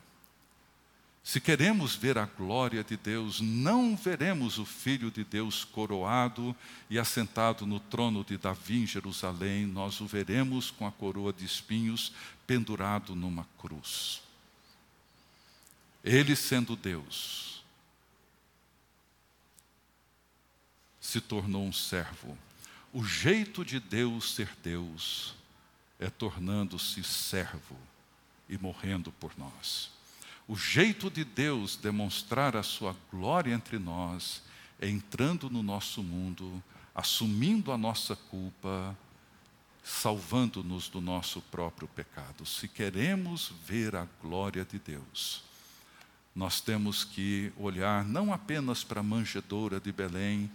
Se 1.23 1.39
queremos 1.39 1.95
ver 1.95 2.17
a 2.17 2.25
glória 2.25 2.83
de 2.83 2.97
Deus, 2.97 3.39
não 3.39 3.95
veremos 3.95 4.57
o 4.57 4.65
Filho 4.65 5.11
de 5.11 5.23
Deus 5.23 5.63
coroado 5.63 6.55
e 6.89 6.97
assentado 6.97 7.67
no 7.67 7.79
trono 7.79 8.23
de 8.23 8.35
Davi 8.35 8.81
em 8.81 8.87
Jerusalém, 8.87 9.67
nós 9.67 10.01
o 10.01 10.07
veremos 10.07 10.71
com 10.71 10.87
a 10.87 10.91
coroa 10.91 11.31
de 11.31 11.45
espinhos 11.45 12.13
pendurado 12.47 13.15
numa 13.15 13.47
cruz. 13.59 14.23
Ele, 16.03 16.35
sendo 16.35 16.75
Deus, 16.75 17.63
se 20.99 21.21
tornou 21.21 21.63
um 21.63 21.71
servo 21.71 22.35
o 22.95 23.03
jeito 23.03 23.65
de 23.65 23.77
Deus 23.77 24.33
ser 24.33 24.49
Deus 24.63 25.35
é 25.99 26.09
tornando-se 26.09 27.03
servo 27.03 27.75
e 28.47 28.57
morrendo 28.57 29.11
por 29.11 29.33
nós. 29.37 29.91
O 30.47 30.55
jeito 30.55 31.11
de 31.11 31.25
Deus 31.25 31.75
demonstrar 31.75 32.55
a 32.55 32.63
sua 32.63 32.95
glória 33.11 33.53
entre 33.53 33.77
nós 33.77 34.41
é 34.79 34.87
entrando 34.87 35.49
no 35.49 35.61
nosso 35.61 36.01
mundo, 36.01 36.63
assumindo 36.95 37.73
a 37.73 37.77
nossa 37.77 38.15
culpa, 38.15 38.97
salvando-nos 39.83 40.87
do 40.87 41.01
nosso 41.01 41.41
próprio 41.41 41.89
pecado. 41.89 42.45
Se 42.45 42.65
queremos 42.65 43.51
ver 43.67 43.93
a 43.93 44.07
glória 44.21 44.63
de 44.63 44.79
Deus, 44.79 45.43
nós 46.33 46.61
temos 46.61 47.03
que 47.03 47.51
olhar 47.57 48.05
não 48.05 48.31
apenas 48.31 48.85
para 48.85 49.01
a 49.01 49.03
manjedoura 49.03 49.81
de 49.81 49.91
Belém, 49.91 50.49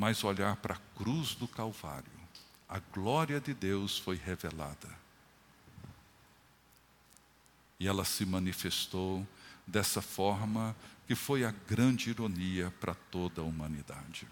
mas 0.00 0.24
olhar 0.24 0.56
para 0.56 0.76
a 0.76 0.96
cruz 0.96 1.34
do 1.34 1.46
Calvário. 1.46 2.10
A 2.66 2.78
glória 2.78 3.38
de 3.38 3.52
Deus 3.52 3.98
foi 3.98 4.16
revelada. 4.16 4.88
E 7.78 7.86
ela 7.86 8.02
se 8.06 8.24
manifestou 8.24 9.28
dessa 9.66 10.00
forma 10.00 10.74
que 11.06 11.14
foi 11.14 11.44
a 11.44 11.50
grande 11.68 12.08
ironia 12.08 12.72
para 12.80 12.94
toda 12.94 13.42
a 13.42 13.44
humanidade. 13.44 14.26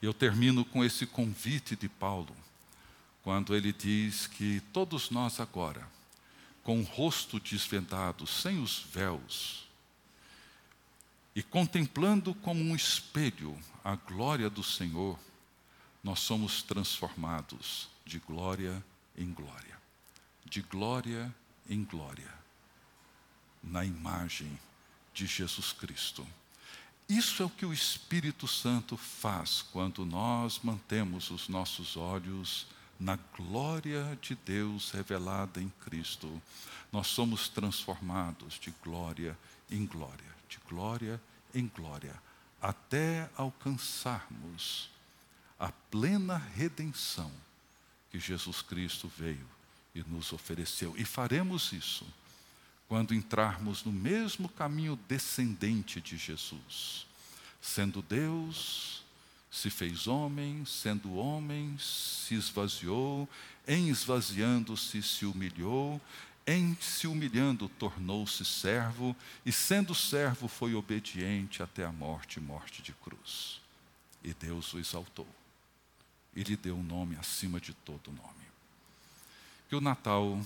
Eu 0.00 0.14
termino 0.14 0.64
com 0.64 0.84
esse 0.84 1.04
convite 1.04 1.74
de 1.74 1.88
Paulo, 1.88 2.36
quando 3.24 3.56
ele 3.56 3.72
diz 3.72 4.28
que 4.28 4.60
todos 4.72 5.10
nós 5.10 5.40
agora, 5.40 5.84
com 6.62 6.78
o 6.78 6.84
rosto 6.84 7.40
desvendado, 7.40 8.24
sem 8.24 8.62
os 8.62 8.86
véus, 8.92 9.66
e 11.34 11.42
contemplando 11.42 12.34
como 12.34 12.62
um 12.62 12.76
espelho 12.76 13.58
a 13.82 13.96
glória 13.96 14.50
do 14.50 14.62
Senhor, 14.62 15.18
nós 16.02 16.20
somos 16.20 16.62
transformados 16.62 17.88
de 18.04 18.18
glória 18.18 18.84
em 19.16 19.32
glória, 19.32 19.78
de 20.44 20.60
glória 20.60 21.34
em 21.68 21.82
glória, 21.84 22.32
na 23.62 23.84
imagem 23.84 24.58
de 25.14 25.26
Jesus 25.26 25.72
Cristo. 25.72 26.26
Isso 27.08 27.42
é 27.42 27.46
o 27.46 27.50
que 27.50 27.66
o 27.66 27.72
Espírito 27.72 28.46
Santo 28.46 28.96
faz 28.96 29.62
quando 29.62 30.04
nós 30.04 30.60
mantemos 30.62 31.30
os 31.30 31.48
nossos 31.48 31.96
olhos 31.96 32.66
na 32.98 33.16
glória 33.36 34.18
de 34.20 34.34
Deus 34.34 34.90
revelada 34.90 35.60
em 35.60 35.68
Cristo. 35.84 36.40
Nós 36.90 37.06
somos 37.08 37.48
transformados 37.48 38.58
de 38.58 38.72
glória 38.82 39.36
em 39.70 39.84
glória 39.86 40.32
de 40.52 40.58
glória 40.68 41.20
em 41.54 41.66
glória, 41.66 42.14
até 42.60 43.28
alcançarmos 43.36 44.90
a 45.58 45.70
plena 45.90 46.36
redenção 46.36 47.32
que 48.10 48.18
Jesus 48.18 48.60
Cristo 48.60 49.10
veio 49.16 49.48
e 49.94 50.02
nos 50.02 50.32
ofereceu. 50.32 50.94
E 50.96 51.04
faremos 51.04 51.72
isso 51.72 52.06
quando 52.86 53.14
entrarmos 53.14 53.84
no 53.84 53.92
mesmo 53.92 54.48
caminho 54.48 54.98
descendente 55.08 56.00
de 56.00 56.18
Jesus. 56.18 57.06
Sendo 57.60 58.02
Deus, 58.02 59.02
se 59.50 59.70
fez 59.70 60.06
homem, 60.06 60.64
sendo 60.66 61.14
homem, 61.14 61.76
se 61.78 62.34
esvaziou, 62.34 63.28
em 63.66 63.88
esvaziando-se, 63.88 65.02
se 65.02 65.24
humilhou, 65.24 66.00
em 66.46 66.76
se 66.80 67.06
humilhando, 67.06 67.68
tornou-se 67.68 68.44
servo, 68.44 69.16
e 69.44 69.52
sendo 69.52 69.94
servo, 69.94 70.48
foi 70.48 70.74
obediente 70.74 71.62
até 71.62 71.84
a 71.84 71.92
morte 71.92 72.40
morte 72.40 72.82
de 72.82 72.92
cruz. 72.92 73.60
E 74.22 74.34
Deus 74.34 74.72
o 74.72 74.78
exaltou, 74.78 75.28
e 76.34 76.42
lhe 76.42 76.56
deu 76.56 76.76
um 76.76 76.82
nome 76.82 77.16
acima 77.16 77.60
de 77.60 77.72
todo 77.74 78.12
nome. 78.12 78.42
Que 79.68 79.76
o 79.76 79.80
Natal 79.80 80.40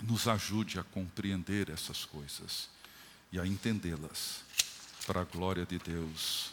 nos 0.00 0.28
ajude 0.28 0.78
a 0.78 0.84
compreender 0.84 1.70
essas 1.70 2.04
coisas 2.04 2.68
e 3.32 3.38
a 3.38 3.46
entendê-las 3.46 4.44
para 5.06 5.22
a 5.22 5.24
glória 5.24 5.66
de 5.66 5.78
Deus, 5.78 6.52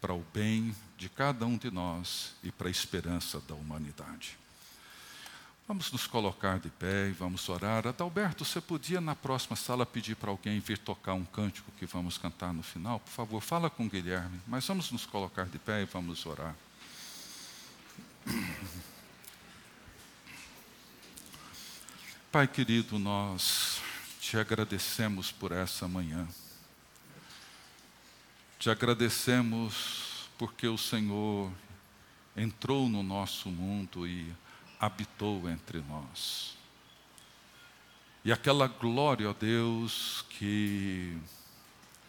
para 0.00 0.14
o 0.14 0.24
bem 0.32 0.74
de 0.96 1.08
cada 1.08 1.46
um 1.46 1.56
de 1.56 1.70
nós 1.70 2.34
e 2.42 2.52
para 2.52 2.68
a 2.68 2.70
esperança 2.70 3.40
da 3.40 3.54
humanidade. 3.54 4.38
Vamos 5.68 5.92
nos 5.92 6.06
colocar 6.06 6.58
de 6.58 6.70
pé 6.70 7.10
e 7.10 7.12
vamos 7.12 7.46
orar. 7.50 7.86
Adalberto, 7.86 8.42
você 8.42 8.58
podia 8.58 9.02
na 9.02 9.14
próxima 9.14 9.54
sala 9.54 9.84
pedir 9.84 10.16
para 10.16 10.30
alguém 10.30 10.58
vir 10.60 10.78
tocar 10.78 11.12
um 11.12 11.26
cântico 11.26 11.70
que 11.72 11.84
vamos 11.84 12.16
cantar 12.16 12.54
no 12.54 12.62
final? 12.62 13.00
Por 13.00 13.10
favor, 13.10 13.42
fala 13.42 13.68
com 13.68 13.84
o 13.84 13.90
Guilherme. 13.90 14.40
Mas 14.46 14.66
vamos 14.66 14.90
nos 14.90 15.04
colocar 15.04 15.44
de 15.44 15.58
pé 15.58 15.82
e 15.82 15.84
vamos 15.84 16.24
orar. 16.24 16.56
Pai 22.32 22.48
querido, 22.48 22.98
nós 22.98 23.82
te 24.22 24.38
agradecemos 24.38 25.30
por 25.30 25.52
essa 25.52 25.86
manhã. 25.86 26.26
Te 28.58 28.70
agradecemos 28.70 30.30
porque 30.38 30.66
o 30.66 30.78
Senhor 30.78 31.52
entrou 32.34 32.88
no 32.88 33.02
nosso 33.02 33.50
mundo 33.50 34.06
e 34.06 34.32
habitou 34.78 35.48
entre 35.48 35.80
nós. 35.80 36.56
E 38.24 38.32
aquela 38.32 38.66
glória, 38.66 39.30
ó 39.30 39.32
Deus, 39.32 40.24
que 40.30 41.16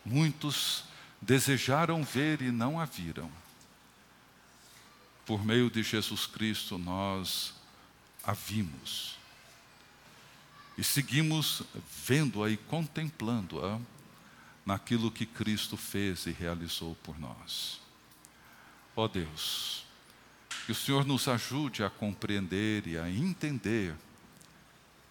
muitos 0.04 0.84
desejaram 1.22 2.04
ver 2.04 2.42
e 2.42 2.52
não 2.52 2.80
a 2.80 2.86
viram. 2.86 3.32
Por 5.26 5.46
meio 5.46 5.70
de 5.70 5.84
Jesus 5.84 6.26
Cristo 6.26 6.78
nós 6.78 7.54
a 8.24 8.34
vimos. 8.34 9.18
E 10.78 10.84
seguimos 10.84 11.62
vendo-a 12.06 12.50
e 12.50 12.58
contemplando-a 12.58 13.80
naquilo 14.66 15.12
que 15.12 15.26
Cristo 15.26 15.76
fez 15.76 16.26
e 16.26 16.32
realizou 16.32 16.96
por 17.04 17.20
nós. 17.20 17.80
Ó 18.96 19.08
Deus, 19.08 19.84
que 20.70 20.74
o 20.74 20.76
Senhor 20.76 21.04
nos 21.04 21.28
ajude 21.28 21.84
a 21.84 21.90
compreender 21.90 22.86
e 22.86 22.96
a 22.96 23.10
entender 23.10 23.96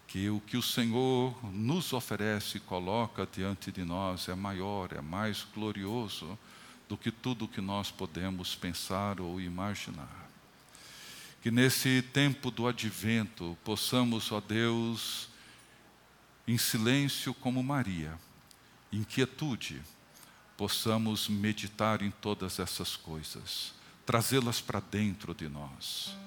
que 0.07 0.29
o 0.29 0.39
que 0.39 0.55
o 0.55 0.61
Senhor 0.61 1.37
nos 1.51 1.91
oferece 1.91 2.55
e 2.55 2.61
coloca 2.61 3.27
diante 3.29 3.69
de 3.69 3.83
nós 3.83 4.29
é 4.29 4.35
maior, 4.35 4.93
é 4.93 5.01
mais 5.01 5.45
glorioso 5.53 6.39
do 6.87 6.95
que 6.95 7.11
tudo 7.11 7.45
que 7.45 7.59
nós 7.59 7.91
podemos 7.91 8.55
pensar 8.55 9.19
ou 9.19 9.41
imaginar. 9.41 10.29
Que 11.41 11.51
nesse 11.51 12.01
tempo 12.13 12.49
do 12.49 12.65
advento 12.65 13.57
possamos, 13.61 14.31
ó 14.31 14.39
Deus, 14.39 15.27
em 16.47 16.57
silêncio 16.57 17.33
como 17.33 17.61
Maria, 17.61 18.17
inquietude, 18.93 19.81
possamos 20.55 21.27
meditar 21.27 22.01
em 22.01 22.11
todas 22.11 22.59
essas 22.59 22.95
coisas 22.95 23.77
trazê-las 24.09 24.59
para 24.59 24.79
dentro 24.79 25.35
de 25.35 25.47
nós 25.47 26.17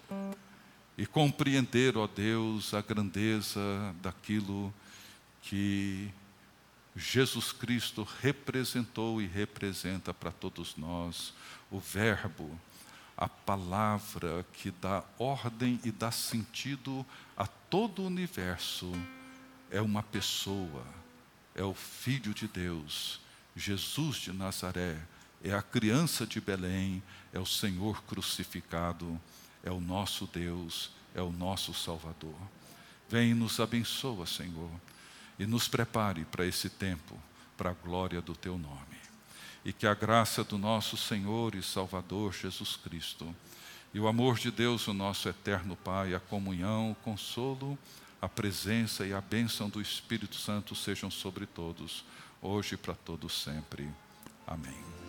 e 0.96 1.04
compreender, 1.04 1.96
ó 1.96 2.06
Deus, 2.06 2.72
a 2.74 2.80
grandeza 2.80 3.60
daquilo 4.00 4.72
que 5.42 6.08
Jesus 6.94 7.50
Cristo 7.50 8.06
representou 8.20 9.20
e 9.20 9.26
representa 9.26 10.14
para 10.14 10.30
todos 10.30 10.76
nós, 10.76 11.34
o 11.72 11.80
Verbo, 11.80 12.56
a 13.16 13.28
palavra 13.28 14.46
que 14.52 14.70
dá 14.70 15.02
ordem 15.18 15.80
e 15.82 15.90
dá 15.90 16.12
sentido 16.12 17.04
a 17.36 17.48
todo 17.48 18.02
o 18.02 18.06
universo, 18.06 18.92
é 19.72 19.82
uma 19.82 20.04
pessoa, 20.04 20.86
é 21.52 21.64
o 21.64 21.74
Filho 21.74 22.32
de 22.32 22.46
Deus, 22.46 23.20
Jesus 23.56 24.18
de 24.18 24.32
Nazaré, 24.32 25.02
é 25.42 25.52
a 25.52 25.62
criança 25.62 26.26
de 26.26 26.40
Belém, 26.40 27.02
é 27.32 27.38
o 27.38 27.46
Senhor 27.46 28.02
crucificado, 28.04 29.20
é 29.62 29.70
o 29.70 29.80
nosso 29.80 30.28
Deus, 30.32 30.90
é 31.14 31.20
o 31.20 31.32
nosso 31.32 31.74
Salvador. 31.74 32.36
Vem 33.08 33.30
e 33.30 33.34
nos 33.34 33.60
abençoa, 33.60 34.26
Senhor, 34.26 34.70
e 35.38 35.46
nos 35.46 35.68
prepare 35.68 36.24
para 36.24 36.46
esse 36.46 36.68
tempo, 36.68 37.20
para 37.56 37.70
a 37.70 37.74
glória 37.74 38.22
do 38.22 38.34
Teu 38.34 38.56
nome. 38.56 39.02
E 39.64 39.72
que 39.72 39.86
a 39.86 39.94
graça 39.94 40.42
do 40.42 40.58
nosso 40.58 40.96
Senhor 40.96 41.54
e 41.54 41.62
Salvador 41.62 42.32
Jesus 42.32 42.76
Cristo, 42.76 43.34
e 43.94 44.00
o 44.00 44.08
amor 44.08 44.38
de 44.38 44.50
Deus, 44.50 44.88
o 44.88 44.94
nosso 44.94 45.28
eterno 45.28 45.76
Pai, 45.76 46.14
a 46.14 46.20
comunhão, 46.20 46.92
o 46.92 46.94
consolo, 46.96 47.78
a 48.20 48.28
presença 48.28 49.04
e 49.04 49.12
a 49.12 49.20
bênção 49.20 49.68
do 49.68 49.80
Espírito 49.80 50.36
Santo 50.36 50.74
sejam 50.74 51.10
sobre 51.10 51.44
todos, 51.44 52.04
hoje 52.40 52.74
e 52.74 52.78
para 52.78 52.94
todos 52.94 53.42
sempre. 53.42 53.88
Amém. 54.46 55.01